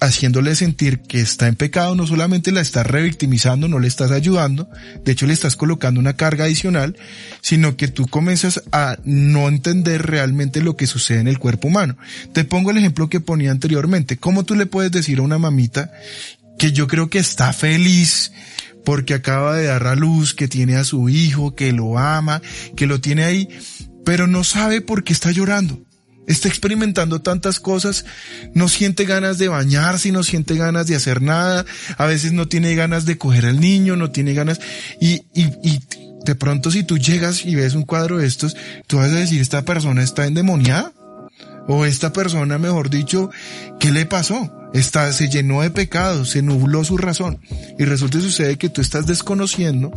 [0.00, 4.68] haciéndole sentir que está en pecado, no solamente la estás revictimizando, no le estás ayudando,
[5.04, 6.96] de hecho le estás colocando una carga adicional,
[7.40, 11.96] sino que tú comienzas a no entender realmente lo que sucede en el cuerpo humano.
[12.32, 14.18] Te pongo el ejemplo que ponía anteriormente.
[14.18, 15.90] ¿Cómo tú le puedes decir a una mamita
[16.58, 18.32] que yo creo que está feliz
[18.84, 22.42] porque acaba de dar a luz, que tiene a su hijo, que lo ama,
[22.76, 23.48] que lo tiene ahí,
[24.04, 25.80] pero no sabe por qué está llorando?
[26.26, 28.04] Está experimentando tantas cosas,
[28.54, 31.64] no siente ganas de bañarse, no siente ganas de hacer nada,
[31.98, 34.60] a veces no tiene ganas de coger al niño, no tiene ganas,
[35.00, 35.80] y, y, y
[36.24, 38.56] de pronto si tú llegas y ves un cuadro de estos,
[38.86, 40.92] tú vas a decir, esta persona está endemoniada,
[41.68, 43.30] o esta persona, mejor dicho,
[43.78, 44.61] ¿qué le pasó?
[44.72, 47.40] Está, se llenó de pecado, se nubló su razón.
[47.78, 49.92] Y resulta y sucede que tú estás desconociendo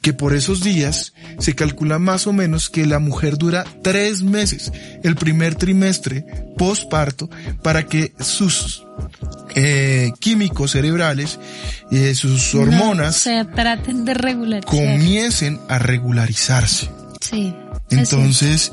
[0.00, 4.72] que por esos días se calcula más o menos que la mujer dura tres meses,
[5.02, 6.24] el primer trimestre
[6.56, 7.30] postparto,
[7.62, 8.84] para que sus
[9.54, 11.38] eh, químicos cerebrales,
[11.90, 16.90] eh, sus hormonas, traten de comiencen a regularizarse.
[17.20, 17.54] Sí.
[17.90, 18.70] Entonces,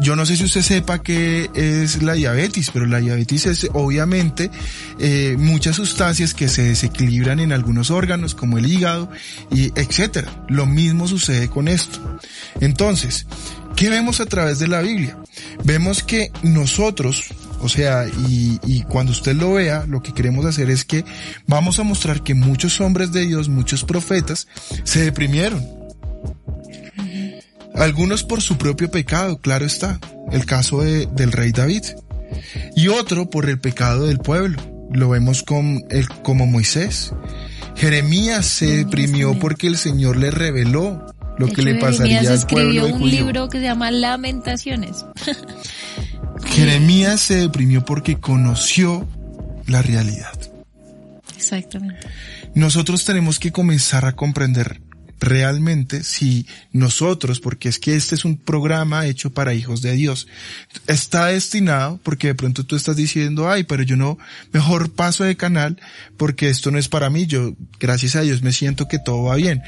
[0.00, 4.50] yo no sé si usted sepa qué es la diabetes, pero la diabetes es obviamente
[4.98, 9.10] eh, muchas sustancias que se desequilibran en algunos órganos, como el hígado,
[9.50, 10.44] y etcétera.
[10.48, 11.98] Lo mismo sucede con esto.
[12.60, 13.26] Entonces,
[13.74, 15.16] ¿qué vemos a través de la Biblia?
[15.64, 17.24] Vemos que nosotros,
[17.60, 21.04] o sea, y, y, cuando usted lo vea, lo que queremos hacer es que
[21.46, 24.46] vamos a mostrar que muchos hombres de Dios, muchos profetas,
[24.84, 25.77] se deprimieron
[27.78, 31.84] algunos por su propio pecado, claro está, el caso de, del rey David.
[32.76, 34.60] Y otro por el pecado del pueblo,
[34.92, 37.12] lo vemos con el, como Moisés.
[37.76, 41.06] Jeremías se deprimió porque el Señor le reveló
[41.38, 45.04] lo que le pasaría al pueblo de un libro que se llama Lamentaciones.
[46.44, 49.06] Jeremías se deprimió porque conoció
[49.66, 50.32] la realidad.
[51.36, 52.06] Exactamente.
[52.54, 54.80] Nosotros tenemos que comenzar a comprender
[55.20, 60.28] realmente si nosotros, porque es que este es un programa hecho para hijos de Dios,
[60.86, 64.18] está destinado, porque de pronto tú estás diciendo, ay, pero yo no,
[64.52, 65.80] mejor paso de canal,
[66.16, 69.36] porque esto no es para mí, yo, gracias a Dios me siento que todo va
[69.36, 69.62] bien,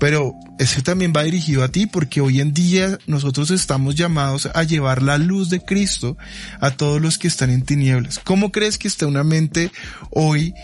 [0.00, 4.62] pero ese también va dirigido a ti, porque hoy en día nosotros estamos llamados a
[4.62, 6.16] llevar la luz de Cristo
[6.60, 8.20] a todos los que están en tinieblas.
[8.22, 9.70] ¿Cómo crees que está una mente
[10.10, 10.54] hoy,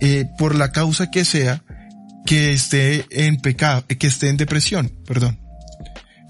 [0.00, 1.62] eh, por la causa que sea,
[2.24, 5.38] que esté en pecado, que esté en depresión, perdón.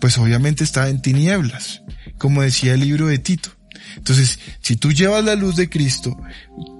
[0.00, 1.82] Pues obviamente está en tinieblas,
[2.18, 3.50] como decía el libro de Tito.
[3.96, 6.20] Entonces, si tú llevas la luz de Cristo,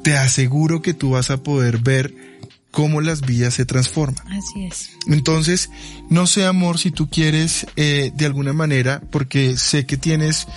[0.03, 2.13] te aseguro que tú vas a poder ver
[2.71, 4.25] cómo las vidas se transforman.
[4.27, 4.91] Así es.
[5.07, 5.71] Entonces,
[6.11, 10.49] no sé amor si tú quieres eh, de alguna manera, porque sé que tienes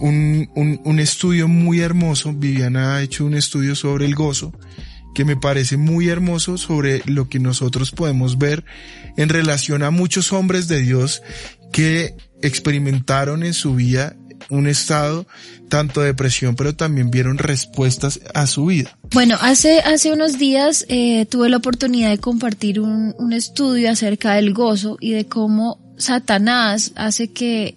[0.00, 4.52] un, un, un estudio muy hermoso, Viviana ha hecho un estudio sobre el gozo,
[5.14, 8.64] que me parece muy hermoso sobre lo que nosotros podemos ver
[9.16, 11.22] en relación a muchos hombres de Dios
[11.72, 14.16] que experimentaron en su vida
[14.48, 15.26] un estado
[15.68, 18.98] tanto de depresión, pero también vieron respuestas a su vida.
[19.12, 24.34] Bueno, hace, hace unos días eh, tuve la oportunidad de compartir un, un estudio acerca
[24.34, 27.76] del gozo y de cómo Satanás hace que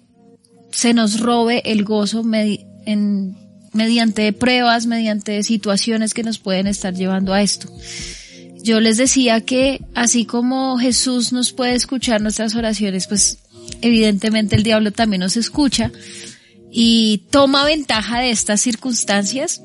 [0.70, 2.24] se nos robe el gozo
[2.86, 3.36] en,
[3.74, 7.68] mediante pruebas, mediante situaciones que nos pueden estar llevando a esto.
[8.62, 13.38] Yo les decía que así como Jesús nos puede escuchar nuestras oraciones, pues
[13.82, 15.92] evidentemente el diablo también nos escucha
[16.70, 19.60] y toma ventaja de estas circunstancias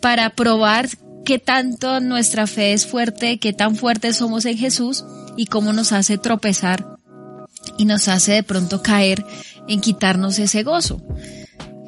[0.00, 0.88] para probar
[1.24, 5.04] qué tanto nuestra fe es fuerte, qué tan fuertes somos en Jesús
[5.36, 6.96] y cómo nos hace tropezar
[7.76, 9.24] y nos hace de pronto caer
[9.68, 11.02] en quitarnos ese gozo.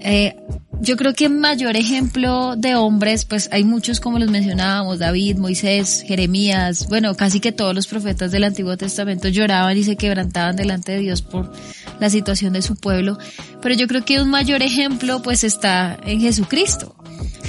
[0.00, 0.36] Eh,
[0.80, 6.02] yo creo que mayor ejemplo de hombres, pues hay muchos como los mencionábamos, David, Moisés,
[6.06, 10.92] Jeremías, bueno, casi que todos los profetas del Antiguo Testamento lloraban y se quebrantaban delante
[10.92, 11.52] de Dios por
[12.00, 13.18] la situación de su pueblo,
[13.60, 16.96] pero yo creo que un mayor ejemplo pues está en Jesucristo.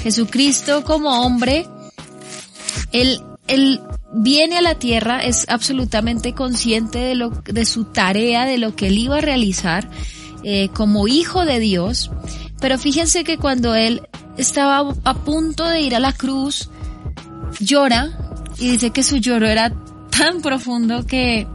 [0.02, 1.66] Jesucristo como hombre,
[2.92, 3.80] él, él
[4.12, 8.88] viene a la tierra, es absolutamente consciente de lo, de su tarea, de lo que
[8.88, 9.88] él iba a realizar,
[10.44, 12.10] eh, como hijo de Dios,
[12.62, 14.02] pero fíjense que cuando él
[14.38, 16.70] estaba a punto de ir a la cruz,
[17.58, 18.16] llora
[18.56, 19.74] y dice que su lloro era
[20.16, 21.46] tan profundo que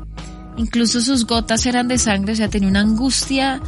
[0.58, 3.62] incluso sus gotas eran de sangre, o sea, tenía una angustia.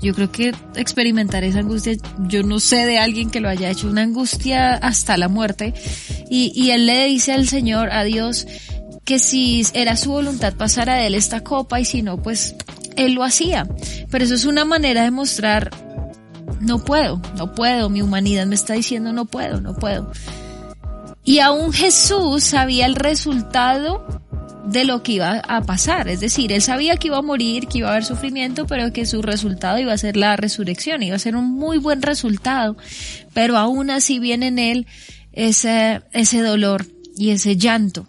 [0.00, 3.88] Yo creo que experimentar esa angustia, yo no sé de alguien que lo haya hecho,
[3.88, 5.74] una angustia hasta la muerte.
[6.30, 8.46] Y, y él le dice al Señor, a Dios,
[9.04, 12.54] que si era su voluntad pasar a él esta copa y si no, pues
[12.96, 13.66] él lo hacía.
[14.10, 15.70] Pero eso es una manera de mostrar,
[16.66, 20.10] no puedo, no puedo, mi humanidad me está diciendo no puedo, no puedo.
[21.24, 24.22] Y aún Jesús sabía el resultado
[24.64, 26.08] de lo que iba a pasar.
[26.08, 29.06] Es decir, él sabía que iba a morir, que iba a haber sufrimiento, pero que
[29.06, 32.76] su resultado iba a ser la resurrección, iba a ser un muy buen resultado.
[33.34, 34.86] Pero aún así viene en él
[35.32, 36.86] ese, ese dolor
[37.16, 38.08] y ese llanto.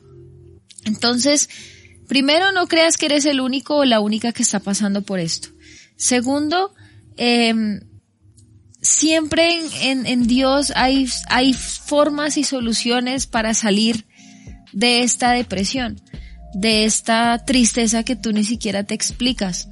[0.86, 1.50] Entonces,
[2.08, 5.50] Primero, no creas que eres el único o la única que está pasando por esto.
[5.98, 6.74] Segundo,
[7.18, 7.54] eh,
[8.88, 14.08] siempre en, en, Dios hay, hay formas y soluciones para salir
[14.72, 16.02] de esta depresión,
[16.54, 19.70] de esta tristeza que tú ni siquiera te explicas.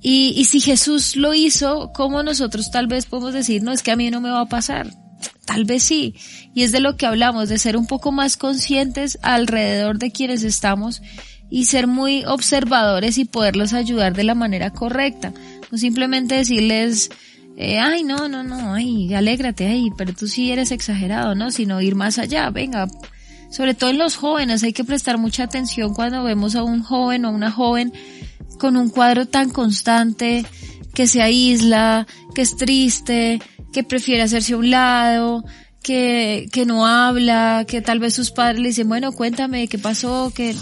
[0.00, 3.90] Y, y si Jesús lo hizo, ¿cómo nosotros tal vez podemos decir, no, es que
[3.90, 4.90] a mí no me va a pasar?
[5.46, 6.14] Tal vez sí.
[6.54, 10.42] Y es de lo que hablamos, de ser un poco más conscientes alrededor de quienes
[10.42, 11.02] estamos
[11.48, 15.32] y ser muy observadores y poderlos ayudar de la manera correcta.
[15.70, 17.10] No simplemente decirles,
[17.56, 21.50] eh, ay, no, no, no, ay, alégrate, ay, pero tú sí eres exagerado, ¿no?
[21.50, 22.86] Sino ir más allá, venga.
[23.50, 27.24] Sobre todo en los jóvenes hay que prestar mucha atención cuando vemos a un joven
[27.24, 27.92] o una joven
[28.58, 30.44] con un cuadro tan constante,
[30.94, 33.40] que se aísla, que es triste,
[33.72, 35.44] que prefiere hacerse a un lado,
[35.82, 40.32] que, que no habla, que tal vez sus padres le dicen, bueno, cuéntame qué pasó,
[40.34, 40.54] que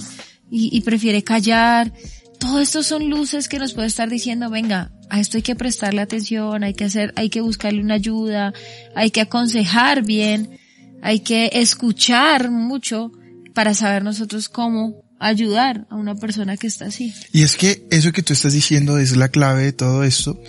[0.51, 1.93] y, prefiere callar.
[2.39, 6.03] Todo esto son luces que nos puede estar diciendo, venga, a esto hay que prestarle
[6.03, 8.53] atención, hay que hacer, hay que buscarle una ayuda,
[8.95, 10.59] hay que aconsejar bien,
[11.03, 13.13] hay que escuchar mucho
[13.55, 17.15] para saber nosotros cómo ayudar a una persona que está así.
[17.33, 20.41] Y es que eso que tú estás diciendo es la clave de todo esto,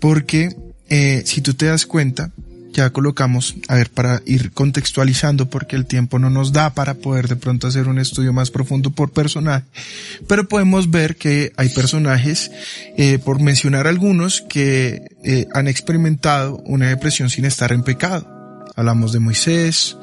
[0.00, 0.56] porque
[0.88, 2.32] eh, si tú te das cuenta,
[2.78, 7.26] ya colocamos, a ver, para ir contextualizando, porque el tiempo no nos da para poder
[7.26, 9.66] de pronto hacer un estudio más profundo por personaje,
[10.28, 12.52] pero podemos ver que hay personajes,
[12.96, 18.64] eh, por mencionar algunos, que eh, han experimentado una depresión sin estar en pecado.
[18.76, 19.96] Hablamos de Moisés,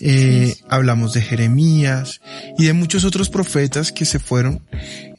[0.00, 2.22] eh, hablamos de Jeremías
[2.56, 4.62] y de muchos otros profetas que se fueron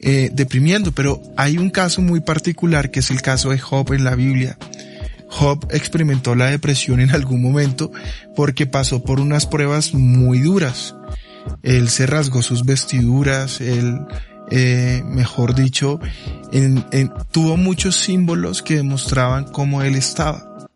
[0.00, 4.02] eh, deprimiendo, pero hay un caso muy particular que es el caso de Job en
[4.02, 4.58] la Biblia
[5.30, 7.92] Job experimentó la depresión en algún momento
[8.34, 10.94] porque pasó por unas pruebas muy duras.
[11.62, 14.00] Él se rasgó sus vestiduras, él,
[14.50, 16.00] eh, mejor dicho,
[17.30, 20.68] tuvo muchos símbolos que demostraban cómo él estaba.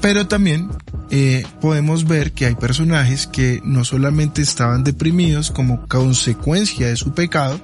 [0.00, 0.70] Pero también
[1.10, 7.12] eh, podemos ver que hay personajes que no solamente estaban deprimidos como consecuencia de su
[7.12, 7.60] pecado,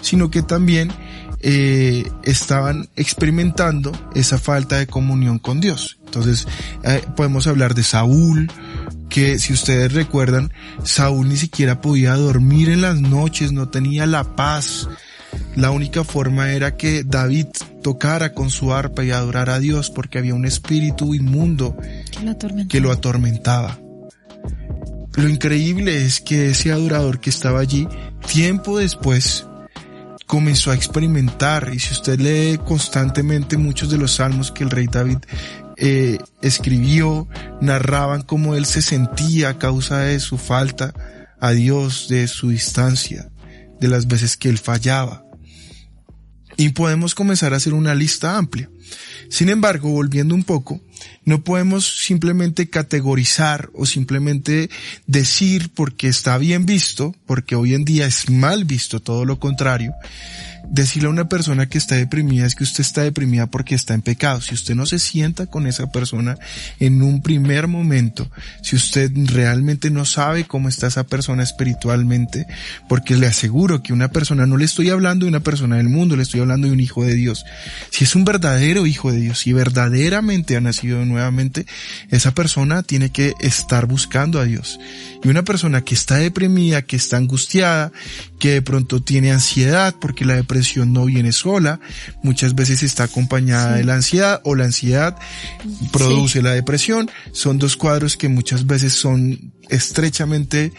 [0.00, 0.90] sino que también
[1.42, 5.98] eh, estaban experimentando esa falta de comunión con Dios.
[6.04, 6.46] Entonces,
[6.84, 8.50] eh, podemos hablar de Saúl,
[9.08, 10.52] que si ustedes recuerdan,
[10.84, 14.88] Saúl ni siquiera podía dormir en las noches, no tenía la paz.
[15.56, 17.46] La única forma era que David
[17.82, 21.76] tocara con su arpa y adorara a Dios porque había un espíritu inmundo
[22.68, 23.78] que lo atormentaba.
[25.14, 27.86] Lo increíble es que ese adorador que estaba allí,
[28.26, 29.46] tiempo después,
[30.32, 31.72] comenzó a experimentar.
[31.74, 35.18] Y si usted lee constantemente muchos de los salmos que el rey David
[35.76, 37.28] eh, escribió,
[37.60, 40.94] narraban cómo él se sentía a causa de su falta
[41.38, 43.28] a Dios, de su distancia,
[43.78, 45.21] de las veces que él fallaba.
[46.56, 48.68] Y podemos comenzar a hacer una lista amplia.
[49.28, 50.80] Sin embargo, volviendo un poco,
[51.24, 54.68] no podemos simplemente categorizar o simplemente
[55.06, 59.94] decir porque está bien visto, porque hoy en día es mal visto, todo lo contrario,
[60.68, 64.02] decirle a una persona que está deprimida es que usted está deprimida porque está en
[64.02, 64.40] pecado.
[64.40, 66.38] Si usted no se sienta con esa persona
[66.78, 68.30] en un primer momento,
[68.62, 72.46] si usted realmente no sabe cómo está esa persona espiritualmente,
[72.88, 76.16] porque le aseguro que una persona, no le estoy hablando de una persona del mundo,
[76.16, 77.44] le estoy hablando de un hijo de Dios.
[77.90, 81.66] Si es un verdadero hijo de Dios, si verdaderamente ha nacido nuevamente,
[82.10, 84.78] esa persona tiene que estar buscando a Dios.
[85.24, 87.92] Y una persona que está deprimida, que está angustiada,
[88.38, 90.51] que de pronto tiene ansiedad, porque la depresión
[90.86, 91.80] no viene sola,
[92.22, 95.16] muchas veces está acompañada de la ansiedad o la ansiedad
[95.92, 97.10] produce la depresión.
[97.32, 100.72] Son dos cuadros que muchas veces son estrechamente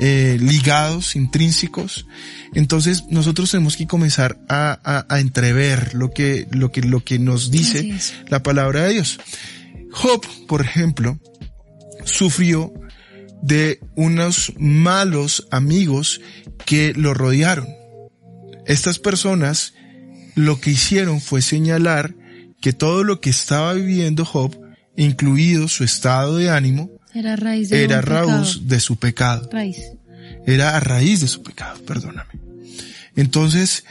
[0.00, 2.06] eh, ligados, intrínsecos.
[2.54, 7.50] Entonces nosotros tenemos que comenzar a, a, entrever lo que, lo que, lo que nos
[7.50, 7.94] dice
[8.28, 9.20] la palabra de Dios.
[9.92, 11.18] Job, por ejemplo,
[12.04, 12.72] sufrió
[13.42, 16.20] de unos malos amigos
[16.66, 17.79] que lo rodearon.
[18.70, 19.74] Estas personas
[20.36, 22.14] lo que hicieron fue señalar
[22.60, 24.56] que todo lo que estaba viviendo Job,
[24.96, 29.50] incluido su estado de ánimo, era, raíz de, era raíz de su pecado.
[30.46, 32.30] Era a raíz de su pecado, perdóname.
[33.16, 33.84] Entonces,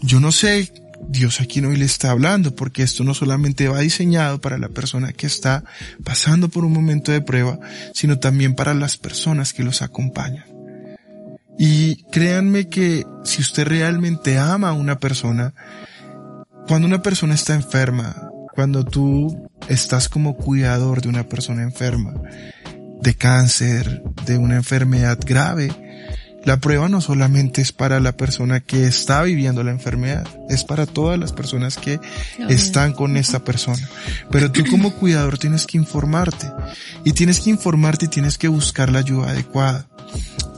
[0.00, 0.72] yo no sé
[1.08, 5.12] Dios aquí no le está hablando, porque esto no solamente va diseñado para la persona
[5.12, 5.62] que está
[6.02, 7.60] pasando por un momento de prueba,
[7.94, 10.51] sino también para las personas que los acompañan.
[11.58, 15.54] Y créanme que si usted realmente ama a una persona,
[16.66, 22.14] cuando una persona está enferma, cuando tú estás como cuidador de una persona enferma,
[23.00, 25.70] de cáncer, de una enfermedad grave,
[26.44, 30.86] la prueba no solamente es para la persona que está viviendo la enfermedad, es para
[30.86, 32.00] todas las personas que
[32.48, 33.88] están con esta persona.
[34.30, 36.50] Pero tú como cuidador tienes que informarte
[37.04, 39.86] y tienes que informarte y tienes que buscar la ayuda adecuada.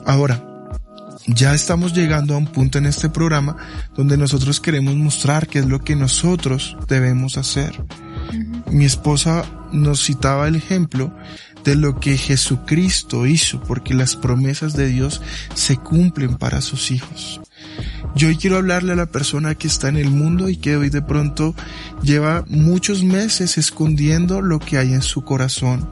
[0.05, 0.43] Ahora,
[1.27, 3.55] ya estamos llegando a un punto en este programa
[3.95, 7.83] donde nosotros queremos mostrar qué es lo que nosotros debemos hacer.
[8.71, 11.15] Mi esposa nos citaba el ejemplo
[11.63, 15.21] de lo que Jesucristo hizo, porque las promesas de Dios
[15.55, 17.41] se cumplen para sus hijos.
[18.15, 20.89] Yo hoy quiero hablarle a la persona que está en el mundo y que hoy
[20.89, 21.55] de pronto
[22.03, 25.89] lleva muchos meses escondiendo lo que hay en su corazón.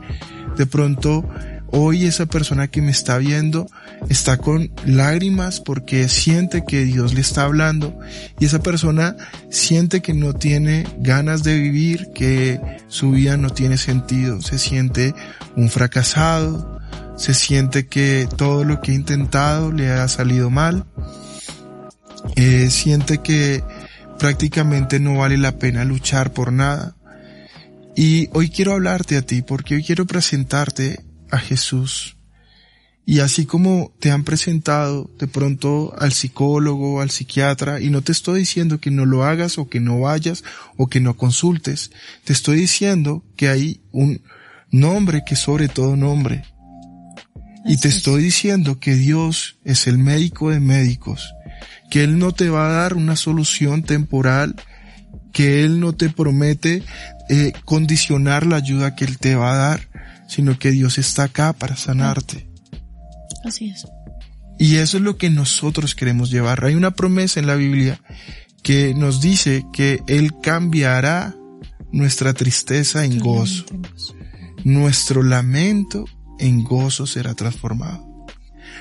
[0.56, 1.28] De pronto
[1.76, 3.66] Hoy esa persona que me está viendo
[4.10, 7.98] está con lágrimas porque siente que Dios le está hablando
[8.40, 9.16] y esa persona
[9.50, 15.14] siente que no tiene ganas de vivir, que su vida no tiene sentido, se siente
[15.56, 16.80] un fracasado,
[17.18, 20.86] se siente que todo lo que ha intentado le ha salido mal,
[22.36, 23.64] eh, siente que
[24.20, 26.96] prácticamente no vale la pena luchar por nada.
[27.96, 32.18] Y hoy quiero hablarte a ti porque hoy quiero presentarte a Jesús.
[33.06, 38.14] Y así como te han presentado de pronto al psicólogo, al psiquiatra, y no te
[38.14, 40.44] estoy diciendo que no lo hagas o que no vayas
[40.78, 41.92] o que no consultes,
[42.24, 44.22] te estoy diciendo que hay un
[44.72, 46.46] nombre que sobre todo nombre.
[47.66, 51.34] Y te estoy diciendo que Dios es el médico de médicos,
[51.90, 54.56] que Él no te va a dar una solución temporal,
[55.34, 56.84] que Él no te promete
[57.30, 59.90] eh, condicionar la ayuda que Él te va a dar,
[60.28, 62.53] sino que Dios está acá para sanarte.
[63.44, 63.86] Así es.
[64.60, 66.64] Y eso es lo que nosotros queremos llevar.
[66.66, 68.02] Hay una promesa en la Biblia
[68.62, 71.36] que nos dice que Él cambiará
[71.92, 73.66] nuestra tristeza en gozo.
[74.64, 76.06] Nuestro lamento
[76.40, 78.14] en gozo será transformado.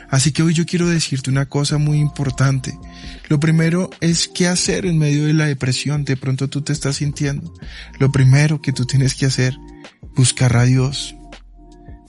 [0.08, 2.78] Así que hoy yo quiero decirte una cosa muy importante.
[3.28, 6.04] Lo primero es qué hacer en medio de la depresión.
[6.04, 7.52] De pronto tú te estás sintiendo.
[7.98, 9.56] Lo primero que tú tienes que hacer,
[10.14, 11.16] buscar a Dios.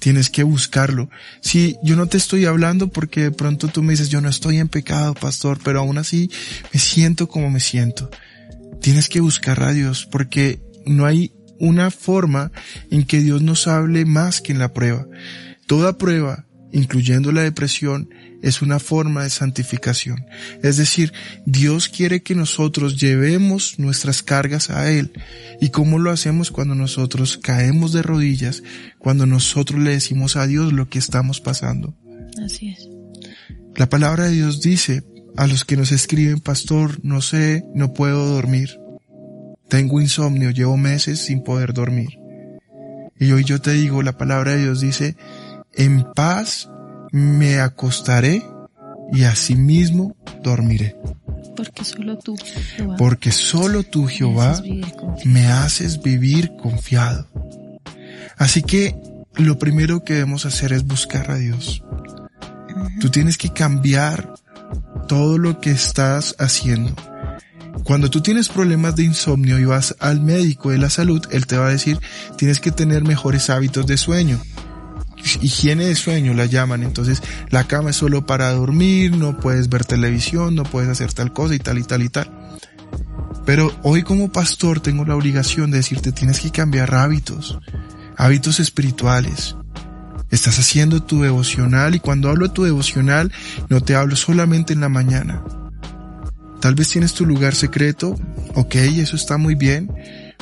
[0.03, 1.09] Tienes que buscarlo.
[1.39, 4.57] Si yo no te estoy hablando porque de pronto tú me dices, yo no estoy
[4.57, 6.29] en pecado, pastor, pero aún así
[6.73, 8.11] me siento como me siento.
[8.81, 12.51] Tienes que buscar a Dios porque no hay una forma
[12.91, 15.07] en que Dios nos hable más que en la prueba.
[15.67, 18.09] Toda prueba, incluyendo la depresión,
[18.43, 20.27] es una forma de santificación.
[20.61, 21.13] Es decir,
[21.45, 25.13] Dios quiere que nosotros llevemos nuestras cargas a Él.
[25.61, 28.61] ¿Y cómo lo hacemos cuando nosotros caemos de rodillas,
[28.99, 31.95] cuando nosotros le decimos a Dios lo que estamos pasando?
[32.45, 32.89] Así es.
[33.75, 35.03] La palabra de Dios dice
[35.37, 38.77] a los que nos escriben, pastor, no sé, no puedo dormir.
[39.69, 42.19] Tengo insomnio, llevo meses sin poder dormir.
[43.17, 45.15] Y hoy yo te digo, la palabra de Dios dice,
[45.73, 46.69] en paz
[47.13, 48.43] me acostaré
[49.13, 50.95] y asimismo dormiré.
[51.55, 52.35] Porque solo tú,
[52.75, 54.59] Jehová, Porque solo tú, Jehová,
[55.23, 57.27] me haces vivir confiado.
[58.35, 58.95] Así que
[59.35, 61.83] lo primero que debemos hacer es buscar a Dios.
[62.99, 64.33] Tú tienes que cambiar
[65.07, 66.95] todo lo que estás haciendo.
[67.83, 71.57] Cuando tú tienes problemas de insomnio y vas al médico de la salud, él te
[71.57, 71.99] va a decir,
[72.37, 74.41] tienes que tener mejores hábitos de sueño
[75.41, 79.85] higiene de sueño la llaman, entonces la cama es solo para dormir, no puedes ver
[79.85, 82.31] televisión, no puedes hacer tal cosa y tal y tal y tal.
[83.45, 87.59] Pero hoy como pastor tengo la obligación de decirte tienes que cambiar hábitos,
[88.17, 89.55] hábitos espirituales.
[90.29, 93.31] Estás haciendo tu devocional y cuando hablo de tu devocional
[93.69, 95.43] no te hablo solamente en la mañana.
[96.59, 98.15] Tal vez tienes tu lugar secreto,
[98.55, 99.91] ok, eso está muy bien,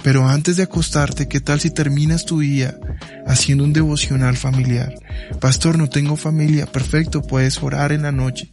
[0.04, 2.78] pero antes de acostarte, ¿qué tal si terminas tu día
[3.26, 4.96] haciendo un devocional familiar?
[5.40, 6.66] Pastor, no tengo familia.
[6.66, 8.52] Perfecto, puedes orar en la noche,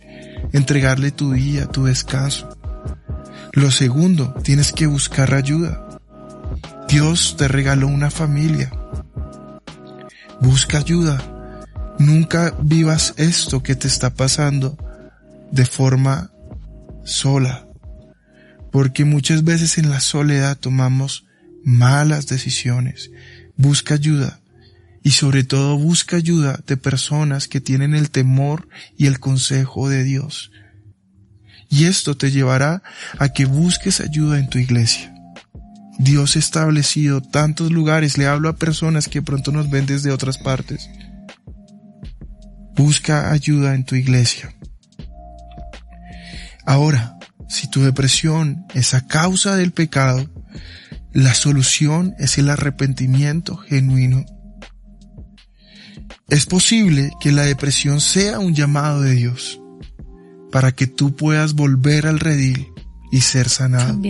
[0.53, 2.49] entregarle tu día, tu descanso.
[3.53, 5.88] Lo segundo, tienes que buscar ayuda.
[6.88, 8.72] Dios te regaló una familia.
[10.40, 11.22] Busca ayuda.
[11.99, 14.78] Nunca vivas esto que te está pasando
[15.51, 16.30] de forma
[17.05, 17.66] sola.
[18.70, 21.26] Porque muchas veces en la soledad tomamos
[21.64, 23.11] malas decisiones.
[23.59, 24.40] Busca ayuda
[25.02, 30.04] y sobre todo busca ayuda de personas que tienen el temor y el consejo de
[30.04, 30.50] Dios.
[31.68, 32.82] Y esto te llevará
[33.18, 35.12] a que busques ayuda en tu iglesia.
[35.98, 40.38] Dios ha establecido tantos lugares, le hablo a personas que pronto nos ven desde otras
[40.38, 40.88] partes.
[42.76, 44.54] Busca ayuda en tu iglesia.
[46.64, 50.30] Ahora, si tu depresión es a causa del pecado,
[51.12, 54.24] la solución es el arrepentimiento genuino.
[56.28, 59.61] Es posible que la depresión sea un llamado de Dios
[60.52, 62.68] para que tú puedas volver al redil
[63.11, 64.00] y ser sanado.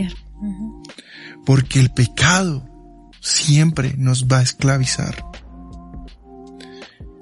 [1.47, 2.69] Porque el pecado
[3.21, 5.25] siempre nos va a esclavizar.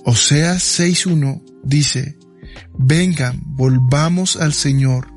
[0.05, 2.19] Oseas 6.1 dice,
[2.79, 5.09] vengan, volvamos al Señor,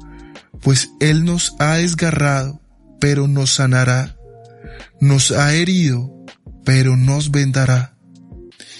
[0.61, 2.61] pues Él nos ha desgarrado,
[2.99, 4.18] pero nos sanará
[4.99, 6.13] nos ha herido,
[6.65, 7.95] pero nos vendará.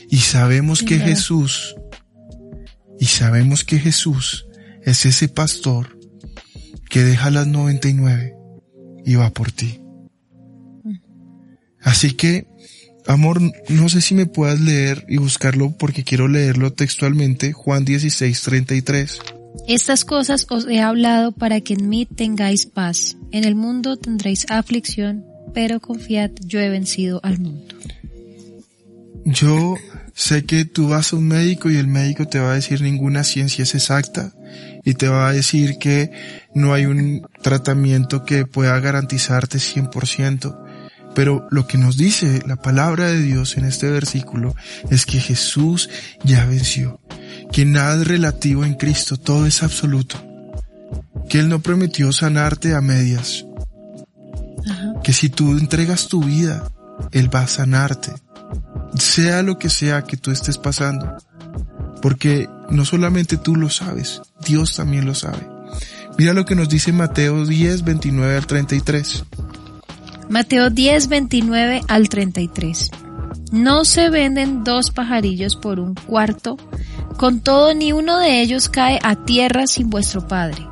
[0.09, 1.76] Y sabemos que Jesús,
[2.99, 4.47] y sabemos que Jesús
[4.84, 5.97] es ese pastor
[6.89, 8.36] que deja las 99
[9.05, 9.80] y va por ti.
[11.82, 12.47] Así que,
[13.07, 18.41] amor, no sé si me puedas leer y buscarlo porque quiero leerlo textualmente, Juan 16,
[18.41, 19.20] 33.
[19.67, 23.17] Estas cosas os he hablado para que en mí tengáis paz.
[23.32, 27.76] En el mundo tendréis aflicción, pero confiad, yo he vencido al mundo.
[29.26, 29.76] Yo
[30.14, 33.24] sé que tú vas a un médico y el médico te va a decir ninguna
[33.24, 34.34] ciencia es exacta
[34.84, 36.12] y te va a decir que
[36.54, 40.66] no hay un tratamiento que pueda garantizarte 100%.
[41.16, 44.56] Pero lo que nos dice la palabra de Dios en este versículo
[44.89, 45.89] es que Jesús
[46.24, 47.00] ya venció,
[47.52, 50.24] que nada es relativo en Cristo, todo es absoluto,
[51.28, 53.45] que Él no prometió sanarte a medias,
[55.04, 56.70] que si tú entregas tu vida,
[57.12, 58.14] Él va a sanarte,
[58.97, 61.18] sea lo que sea que tú estés pasando,
[62.02, 65.47] porque no solamente tú lo sabes, Dios también lo sabe.
[66.18, 69.24] Mira lo que nos dice Mateo 10, 29 al 33.
[70.30, 72.91] Mateo 10, 29 al 33.
[73.52, 76.58] No se venden dos pajarillos por un cuarto,
[77.18, 80.68] con todo ni uno de ellos cae a tierra sin vuestro Padre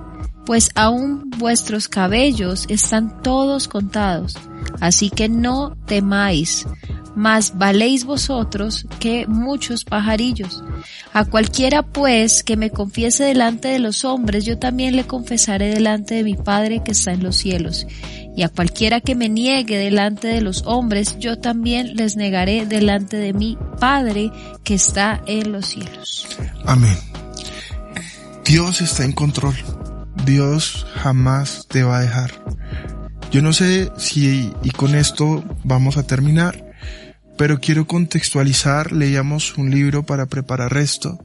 [0.47, 4.37] pues aún vuestros cabellos están todos contados.
[4.79, 6.65] Así que no temáis,
[7.17, 10.63] mas valéis vosotros que muchos pajarillos.
[11.11, 16.15] A cualquiera pues que me confiese delante de los hombres, yo también le confesaré delante
[16.15, 17.85] de mi Padre que está en los cielos.
[18.33, 23.17] Y a cualquiera que me niegue delante de los hombres, yo también les negaré delante
[23.17, 24.31] de mi Padre
[24.63, 26.25] que está en los cielos.
[26.63, 26.97] Amén.
[28.45, 29.55] Dios está en control.
[30.27, 32.43] Dios jamás te va a dejar.
[33.31, 36.65] Yo no sé si, y con esto vamos a terminar,
[37.37, 41.17] pero quiero contextualizar, leíamos un libro para preparar esto,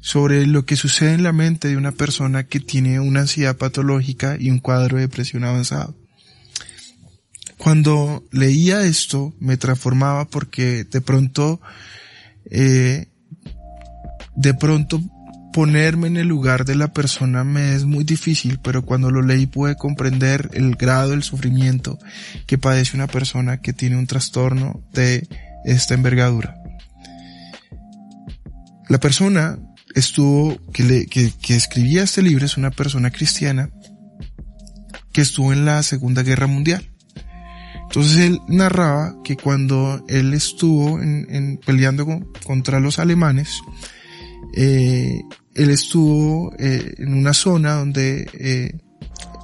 [0.00, 4.38] sobre lo que sucede en la mente de una persona que tiene una ansiedad patológica
[4.40, 5.94] y un cuadro de depresión avanzado.
[7.58, 11.60] Cuando leía esto me transformaba porque de pronto,
[12.50, 13.08] eh,
[14.34, 15.02] de pronto
[15.56, 19.46] ponerme en el lugar de la persona me es muy difícil, pero cuando lo leí
[19.46, 21.98] pude comprender el grado del sufrimiento
[22.46, 25.26] que padece una persona que tiene un trastorno de
[25.64, 26.58] esta envergadura.
[28.90, 29.58] La persona
[29.94, 33.70] estuvo, que, que, escribía este libro es una persona cristiana
[35.10, 36.86] que estuvo en la Segunda Guerra Mundial.
[37.84, 43.62] Entonces él narraba que cuando él estuvo en, en peleando con, contra los alemanes,
[44.54, 45.22] eh,
[45.56, 48.78] él estuvo eh, en una zona donde eh,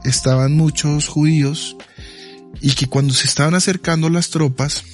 [0.04, 1.76] estaban muchos judíos
[2.60, 4.84] y que cuando se estaban acercando las tropas,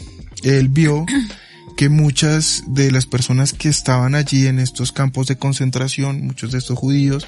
[0.45, 1.05] él vio
[1.77, 6.59] que muchas de las personas que estaban allí en estos campos de concentración, muchos de
[6.59, 7.27] estos judíos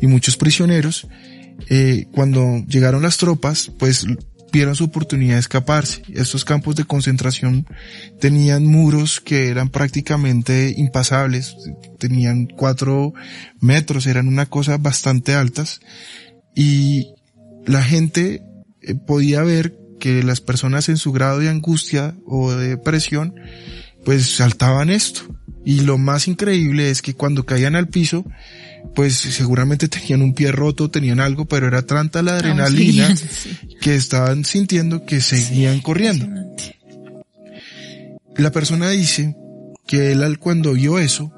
[0.00, 1.06] y muchos prisioneros,
[1.68, 4.06] eh, cuando llegaron las tropas, pues
[4.74, 6.02] su oportunidad de escaparse.
[6.12, 7.66] Estos campos de concentración
[8.20, 11.56] tenían muros que eran prácticamente impasables,
[11.98, 13.14] tenían cuatro
[13.60, 15.80] metros, eran una cosa bastante altas
[16.54, 17.14] y
[17.66, 18.42] la gente
[18.82, 23.34] eh, podía ver que las personas en su grado de angustia o de depresión
[24.04, 25.22] pues saltaban esto.
[25.64, 28.24] Y lo más increíble es que cuando caían al piso,
[28.94, 33.14] pues seguramente tenían un pie roto, tenían algo, pero era tanta la adrenalina
[33.80, 36.26] que estaban sintiendo que seguían corriendo.
[38.36, 39.36] La persona dice
[39.86, 41.32] que él cuando vio eso,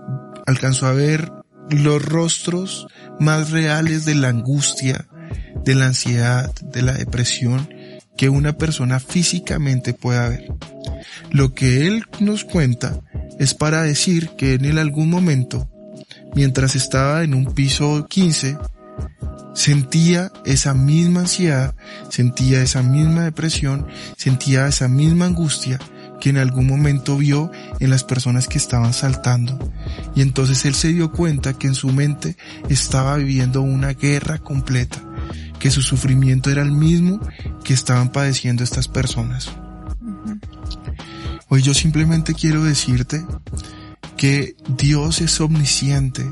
[0.46, 1.30] alcanzó a ver
[1.70, 2.86] los rostros
[3.18, 5.06] más reales de la angustia,
[5.64, 7.68] de la ansiedad, de la depresión
[8.16, 10.52] que una persona físicamente pueda ver.
[11.30, 13.00] Lo que él nos cuenta
[13.38, 15.68] es para decir que en algún momento
[16.34, 18.58] mientras estaba en un piso 15,
[19.54, 21.74] sentía esa misma ansiedad,
[22.08, 23.86] sentía esa misma depresión,
[24.16, 25.78] sentía esa misma angustia
[26.20, 27.50] que en algún momento vio
[27.80, 29.58] en las personas que estaban saltando.
[30.14, 32.36] Y entonces él se dio cuenta que en su mente
[32.68, 35.02] estaba viviendo una guerra completa,
[35.64, 37.18] que su sufrimiento era el mismo
[37.64, 39.50] que estaban padeciendo estas personas.
[41.48, 43.24] Hoy yo simplemente quiero decirte
[44.18, 46.30] que Dios es omnisciente.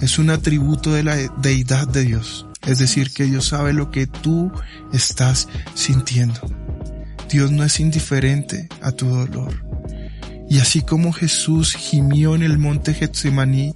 [0.00, 2.46] Es un atributo de la deidad de Dios.
[2.66, 4.50] Es decir, que Dios sabe lo que tú
[4.94, 6.40] estás sintiendo.
[7.28, 9.75] Dios no es indiferente a tu dolor.
[10.48, 13.74] Y así como Jesús gimió en el monte Getsemaní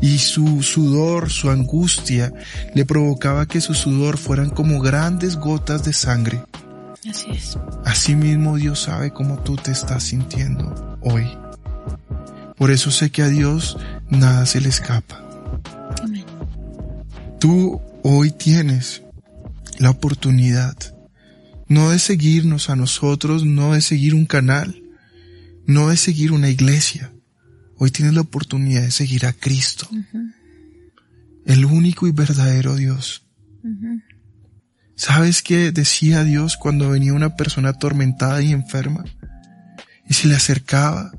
[0.00, 2.32] y su sudor, su angustia,
[2.74, 6.42] le provocaba que su sudor fueran como grandes gotas de sangre.
[7.08, 7.58] Así es.
[7.84, 11.26] Asimismo Dios sabe cómo tú te estás sintiendo hoy.
[12.56, 13.76] Por eso sé que a Dios
[14.08, 15.20] nada se le escapa.
[17.40, 19.02] Tú hoy tienes
[19.78, 20.76] la oportunidad
[21.68, 24.82] no de seguirnos a nosotros, no de seguir un canal,
[25.66, 27.12] no de seguir una iglesia.
[27.76, 29.88] Hoy tienes la oportunidad de seguir a Cristo,
[31.44, 33.26] el único y verdadero Dios.
[34.96, 39.04] ¿Sabes qué decía Dios cuando venía una persona atormentada y enferma?
[40.08, 41.10] Y se le acercaba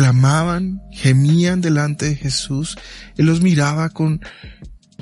[0.00, 2.78] clamaban, gemían delante de Jesús,
[3.18, 4.22] Él los miraba con,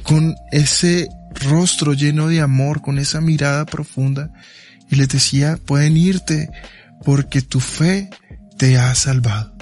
[0.02, 1.08] con ese
[1.48, 4.32] rostro lleno de amor, con esa mirada profunda,
[4.90, 6.50] y les decía, pueden irte
[7.04, 8.10] porque tu fe
[8.58, 9.56] te ha salvado.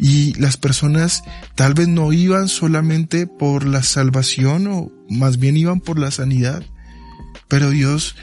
[0.00, 1.22] Y las personas
[1.54, 6.62] tal vez no iban solamente por la salvación o más bien iban por la sanidad,
[7.48, 8.16] pero Dios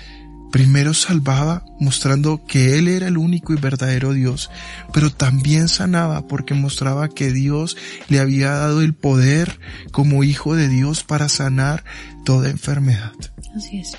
[0.52, 4.52] Primero salvaba mostrando que Él era el único y verdadero Dios,
[4.92, 7.78] pero también sanaba porque mostraba que Dios
[8.10, 9.60] le había dado el poder
[9.94, 11.86] como hijo de Dios para sanar
[12.26, 13.14] toda enfermedad.
[13.56, 13.98] Así es.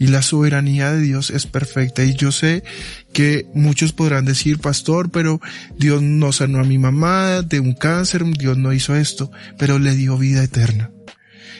[0.00, 2.02] Y la soberanía de Dios es perfecta.
[2.02, 2.64] Y yo sé
[3.12, 5.40] que muchos podrán decir, pastor, pero
[5.76, 9.94] Dios no sanó a mi mamá de un cáncer, Dios no hizo esto, pero le
[9.94, 10.90] dio vida eterna.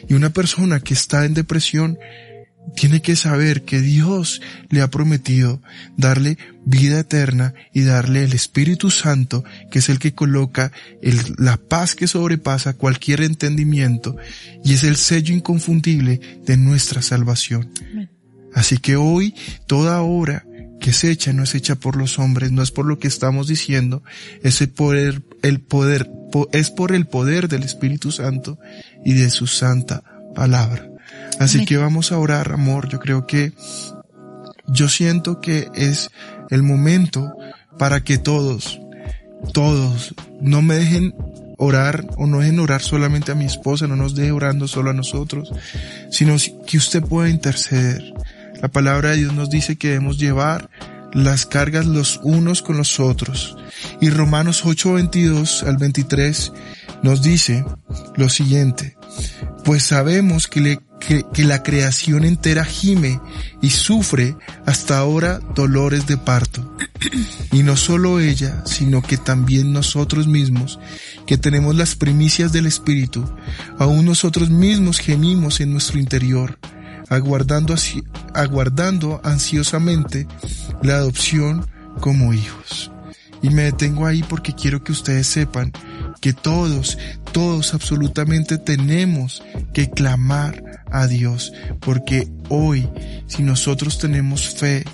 [0.08, 1.98] Y una persona que está en depresión
[2.74, 5.60] tiene que saber que Dios le ha prometido
[5.98, 10.72] darle vida eterna y darle el Espíritu Santo, que es el que coloca
[11.36, 14.16] la paz que sobrepasa cualquier entendimiento
[14.64, 17.70] y es el sello inconfundible de nuestra salvación.
[18.54, 19.34] Así que hoy
[19.66, 20.44] toda obra
[20.80, 23.46] que se echa no es hecha por los hombres, no es por lo que estamos
[23.46, 24.02] diciendo,
[24.42, 26.10] es el poder, el poder,
[26.52, 28.58] es por el poder del Espíritu Santo
[29.04, 30.02] y de su santa
[30.34, 30.88] palabra.
[31.38, 32.88] Así que vamos a orar, amor.
[32.88, 33.52] Yo creo que
[34.66, 36.10] yo siento que es
[36.50, 37.34] el momento
[37.78, 38.80] para que todos,
[39.52, 41.14] todos, no me dejen
[41.56, 44.94] orar o no dejen orar solamente a mi esposa, no nos deje orando solo a
[44.94, 45.52] nosotros,
[46.10, 46.36] sino
[46.66, 48.14] que usted pueda interceder.
[48.60, 50.70] La palabra de Dios nos dice que debemos llevar
[51.12, 53.56] las cargas los unos con los otros.
[54.00, 56.52] Y Romanos 8, 22 al 23
[57.02, 57.64] nos dice
[58.16, 58.96] lo siguiente,
[59.64, 63.20] pues sabemos que, le, que, que, la creación entera gime
[63.62, 64.36] y sufre
[64.66, 66.76] hasta ahora dolores de parto.
[67.52, 70.78] Y no solo ella, sino que también nosotros mismos,
[71.26, 73.24] que tenemos las primicias del Espíritu,
[73.78, 76.58] aún nosotros mismos gemimos en nuestro interior,
[77.10, 78.02] aguardando, así,
[78.32, 80.26] aguardando ansiosamente
[80.82, 81.66] la adopción
[82.00, 82.90] como hijos.
[83.42, 85.72] Y me detengo ahí porque quiero que ustedes sepan
[86.20, 86.98] que todos,
[87.32, 89.42] todos absolutamente tenemos
[89.72, 92.88] que clamar a Dios, porque hoy,
[93.26, 94.84] si nosotros tenemos fe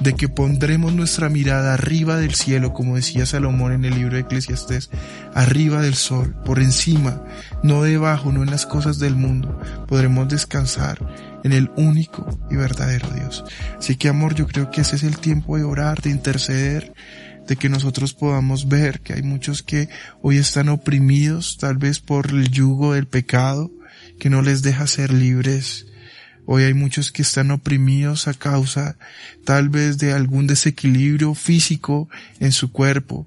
[0.00, 4.20] de que pondremos nuestra mirada arriba del cielo, como decía Salomón en el libro de
[4.20, 4.90] Eclesiastés,
[5.34, 7.22] arriba del sol, por encima,
[7.62, 10.98] no debajo, no en las cosas del mundo, podremos descansar
[11.44, 13.44] en el único y verdadero Dios.
[13.78, 16.92] Así que amor, yo creo que ese es el tiempo de orar, de interceder,
[17.46, 19.88] de que nosotros podamos ver que hay muchos que
[20.22, 23.70] hoy están oprimidos tal vez por el yugo del pecado
[24.20, 25.86] que no les deja ser libres.
[26.46, 28.96] Hoy hay muchos que están oprimidos a causa
[29.44, 32.08] tal vez de algún desequilibrio físico
[32.40, 33.26] en su cuerpo,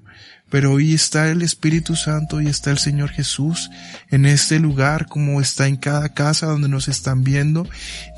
[0.50, 3.70] pero hoy está el Espíritu Santo y está el Señor Jesús
[4.10, 7.68] en este lugar como está en cada casa donde nos están viendo,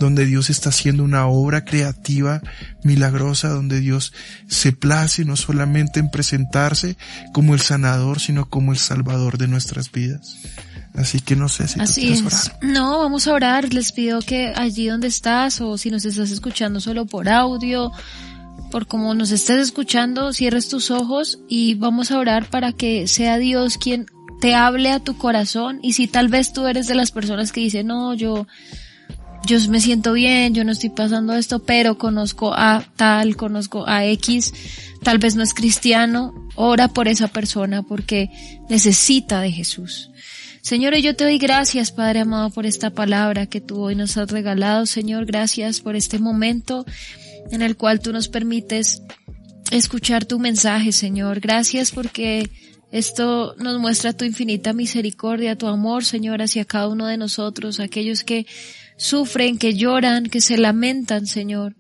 [0.01, 2.43] donde Dios está haciendo una obra creativa,
[2.83, 4.13] milagrosa, donde Dios
[4.49, 6.99] se place no solamente en presentarse
[7.33, 10.37] como el sanador, sino como el salvador de nuestras vidas.
[10.97, 12.27] Así que no sé si Así tú quieres es.
[12.49, 12.59] orar.
[12.63, 13.75] No, vamos a orar.
[13.75, 17.93] Les pido que allí donde estás o si nos estás escuchando solo por audio,
[18.71, 23.39] por como nos estés escuchando, cierres tus ojos y vamos a orar para que sea
[23.39, 24.07] Dios quien
[24.41, 27.61] te hable a tu corazón y si tal vez tú eres de las personas que
[27.61, 28.47] dicen, no, yo,
[29.47, 34.05] yo me siento bien, yo no estoy pasando esto, pero conozco a tal, conozco a
[34.07, 34.53] X,
[35.03, 38.31] tal vez no es cristiano, ora por esa persona porque
[38.69, 40.11] necesita de Jesús.
[40.67, 44.33] Señor, yo te doy gracias, Padre amado, por esta palabra que tú hoy nos has
[44.33, 44.85] regalado.
[44.85, 46.85] Señor, gracias por este momento
[47.53, 49.01] en el cual tú nos permites
[49.71, 51.39] escuchar tu mensaje, Señor.
[51.39, 52.51] Gracias porque
[52.91, 58.25] esto nos muestra tu infinita misericordia, tu amor, Señor, hacia cada uno de nosotros, aquellos
[58.25, 58.45] que
[58.97, 61.77] sufren, que lloran, que se lamentan, Señor.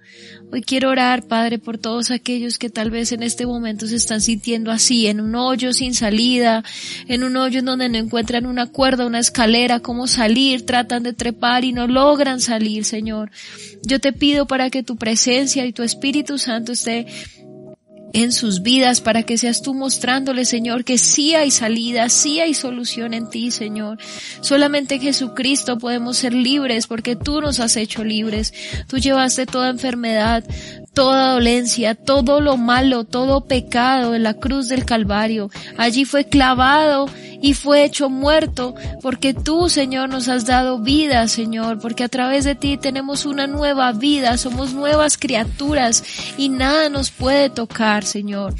[0.52, 4.20] Hoy quiero orar, Padre, por todos aquellos que tal vez en este momento se están
[4.20, 6.62] sintiendo así, en un hoyo sin salida,
[7.08, 11.14] en un hoyo en donde no encuentran una cuerda, una escalera, cómo salir, tratan de
[11.14, 13.30] trepar y no logran salir, Señor.
[13.82, 17.06] Yo te pido para que tu presencia y tu Espíritu Santo esté
[18.16, 22.54] en sus vidas para que seas tú mostrándole, Señor, que sí hay salida, sí hay
[22.54, 23.98] solución en ti, Señor.
[24.40, 28.54] Solamente en Jesucristo podemos ser libres porque tú nos has hecho libres.
[28.86, 30.44] Tú llevaste toda enfermedad,
[30.96, 35.50] toda dolencia, todo lo malo, todo pecado en la cruz del Calvario.
[35.76, 37.06] Allí fue clavado
[37.42, 42.44] y fue hecho muerto porque tú, Señor, nos has dado vida, Señor, porque a través
[42.44, 46.02] de ti tenemos una nueva vida, somos nuevas criaturas
[46.38, 48.54] y nada nos puede tocar, Señor.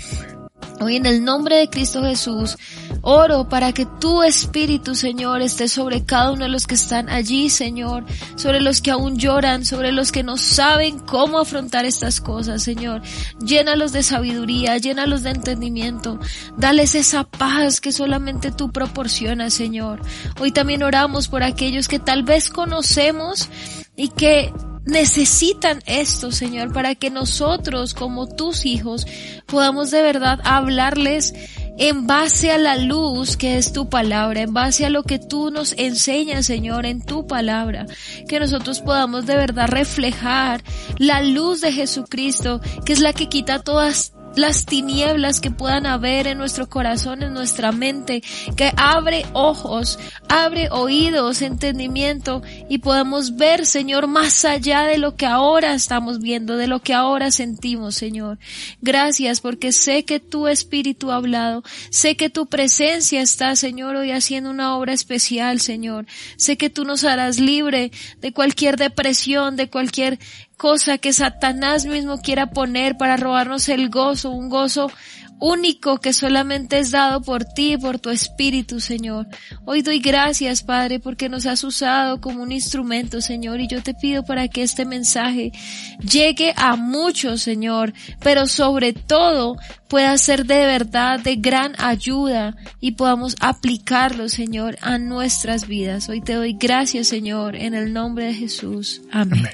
[0.80, 2.56] Hoy en el nombre de Cristo Jesús,
[3.00, 7.48] oro para que tu Espíritu, Señor, esté sobre cada uno de los que están allí,
[7.50, 8.04] Señor,
[8.36, 13.02] sobre los que aún lloran, sobre los que no saben cómo afrontar estas cosas, Señor.
[13.40, 16.18] Llénalos de sabiduría, llénalos de entendimiento,
[16.56, 20.00] dales esa paz que solamente tú proporcionas, Señor.
[20.40, 23.48] Hoy también oramos por aquellos que tal vez conocemos
[23.96, 24.52] y que
[24.86, 29.06] necesitan esto, Señor, para que nosotros, como tus hijos,
[29.46, 31.34] podamos de verdad hablarles
[31.78, 35.50] en base a la luz que es tu palabra, en base a lo que tú
[35.50, 37.86] nos enseñas, Señor, en tu palabra,
[38.28, 40.62] que nosotros podamos de verdad reflejar
[40.98, 46.26] la luz de Jesucristo, que es la que quita todas las tinieblas que puedan haber
[46.26, 48.22] en nuestro corazón, en nuestra mente,
[48.56, 55.26] que abre ojos, abre oídos, entendimiento y podamos ver, Señor, más allá de lo que
[55.26, 58.38] ahora estamos viendo, de lo que ahora sentimos, Señor.
[58.82, 64.12] Gracias porque sé que tu Espíritu ha hablado, sé que tu presencia está, Señor, hoy
[64.12, 66.06] haciendo una obra especial, Señor.
[66.36, 70.18] Sé que tú nos harás libre de cualquier depresión, de cualquier
[70.56, 74.90] cosa que Satanás mismo quiera poner para robarnos el gozo, un gozo
[75.38, 79.26] único que solamente es dado por ti y por tu Espíritu, Señor.
[79.64, 83.94] Hoy doy gracias, Padre, porque nos has usado como un instrumento, Señor, y yo te
[83.94, 85.52] pido para que este mensaje
[86.00, 89.56] llegue a muchos, Señor, pero sobre todo
[89.88, 96.08] pueda ser de verdad de gran ayuda y podamos aplicarlo, Señor, a nuestras vidas.
[96.08, 99.02] Hoy te doy gracias, Señor, en el nombre de Jesús.
[99.12, 99.46] Amén.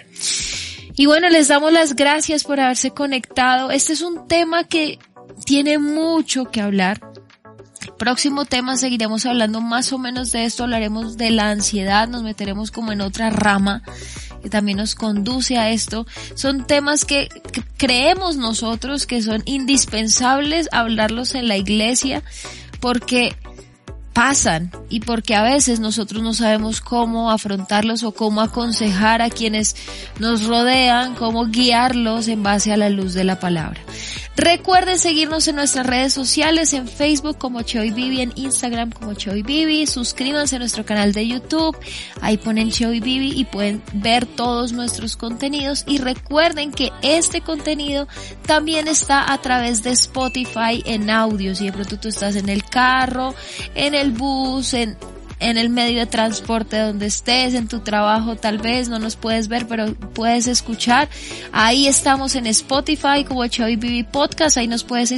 [0.95, 3.71] Y bueno, les damos las gracias por haberse conectado.
[3.71, 4.99] Este es un tema que
[5.45, 7.01] tiene mucho que hablar.
[7.83, 12.23] El próximo tema seguiremos hablando más o menos de esto, hablaremos de la ansiedad, nos
[12.23, 13.83] meteremos como en otra rama
[14.43, 16.07] que también nos conduce a esto.
[16.35, 17.29] Son temas que,
[17.77, 22.23] creemos nosotros que son indispensables hablarlos en la iglesia
[22.81, 23.37] porque
[24.13, 29.77] pasan y porque a veces nosotros no sabemos cómo afrontarlos o cómo aconsejar a quienes
[30.19, 33.81] nos rodean, cómo guiarlos en base a la luz de la palabra.
[34.37, 39.35] Recuerden seguirnos en nuestras redes sociales, en Facebook como Cheo Vivi, en Instagram como Cheo
[39.35, 41.77] Vivi, suscríbanse a nuestro canal de YouTube,
[42.23, 45.85] ahí ponen Cheo Vivi y pueden ver todos nuestros contenidos.
[45.87, 48.09] Y recuerden que este contenido
[48.47, 52.65] también está a través de Spotify en audio, si de pronto tú estás en el
[52.65, 53.35] carro,
[53.75, 54.97] en el bus, en
[55.43, 59.49] en el medio de transporte donde estés, en tu trabajo tal vez, no nos puedes
[59.49, 61.09] ver, pero puedes escuchar.
[61.53, 65.11] Ahí estamos en Spotify como Choy Vivi Podcast, ahí nos puedes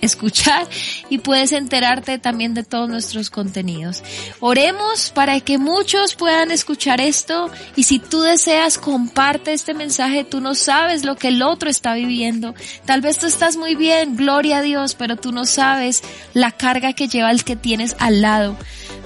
[0.00, 0.66] escuchar
[1.10, 4.02] y puedes enterarte también de todos nuestros contenidos.
[4.40, 10.40] Oremos para que muchos puedan escuchar esto y si tú deseas comparte este mensaje, tú
[10.40, 12.54] no sabes lo que el otro está viviendo.
[12.84, 16.02] Tal vez tú estás muy bien, gloria a Dios, pero tú no sabes
[16.32, 18.56] la carga que lleva el que tienes al lado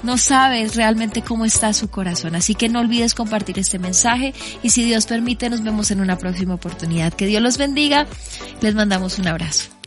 [0.02, 2.34] no sabes realmente cómo está su corazón.
[2.34, 6.18] Así que no olvides compartir este mensaje y si Dios permite nos vemos en una
[6.18, 7.12] próxima oportunidad.
[7.12, 8.08] Que Dios los bendiga.
[8.60, 9.81] Les mandamos un abrazo.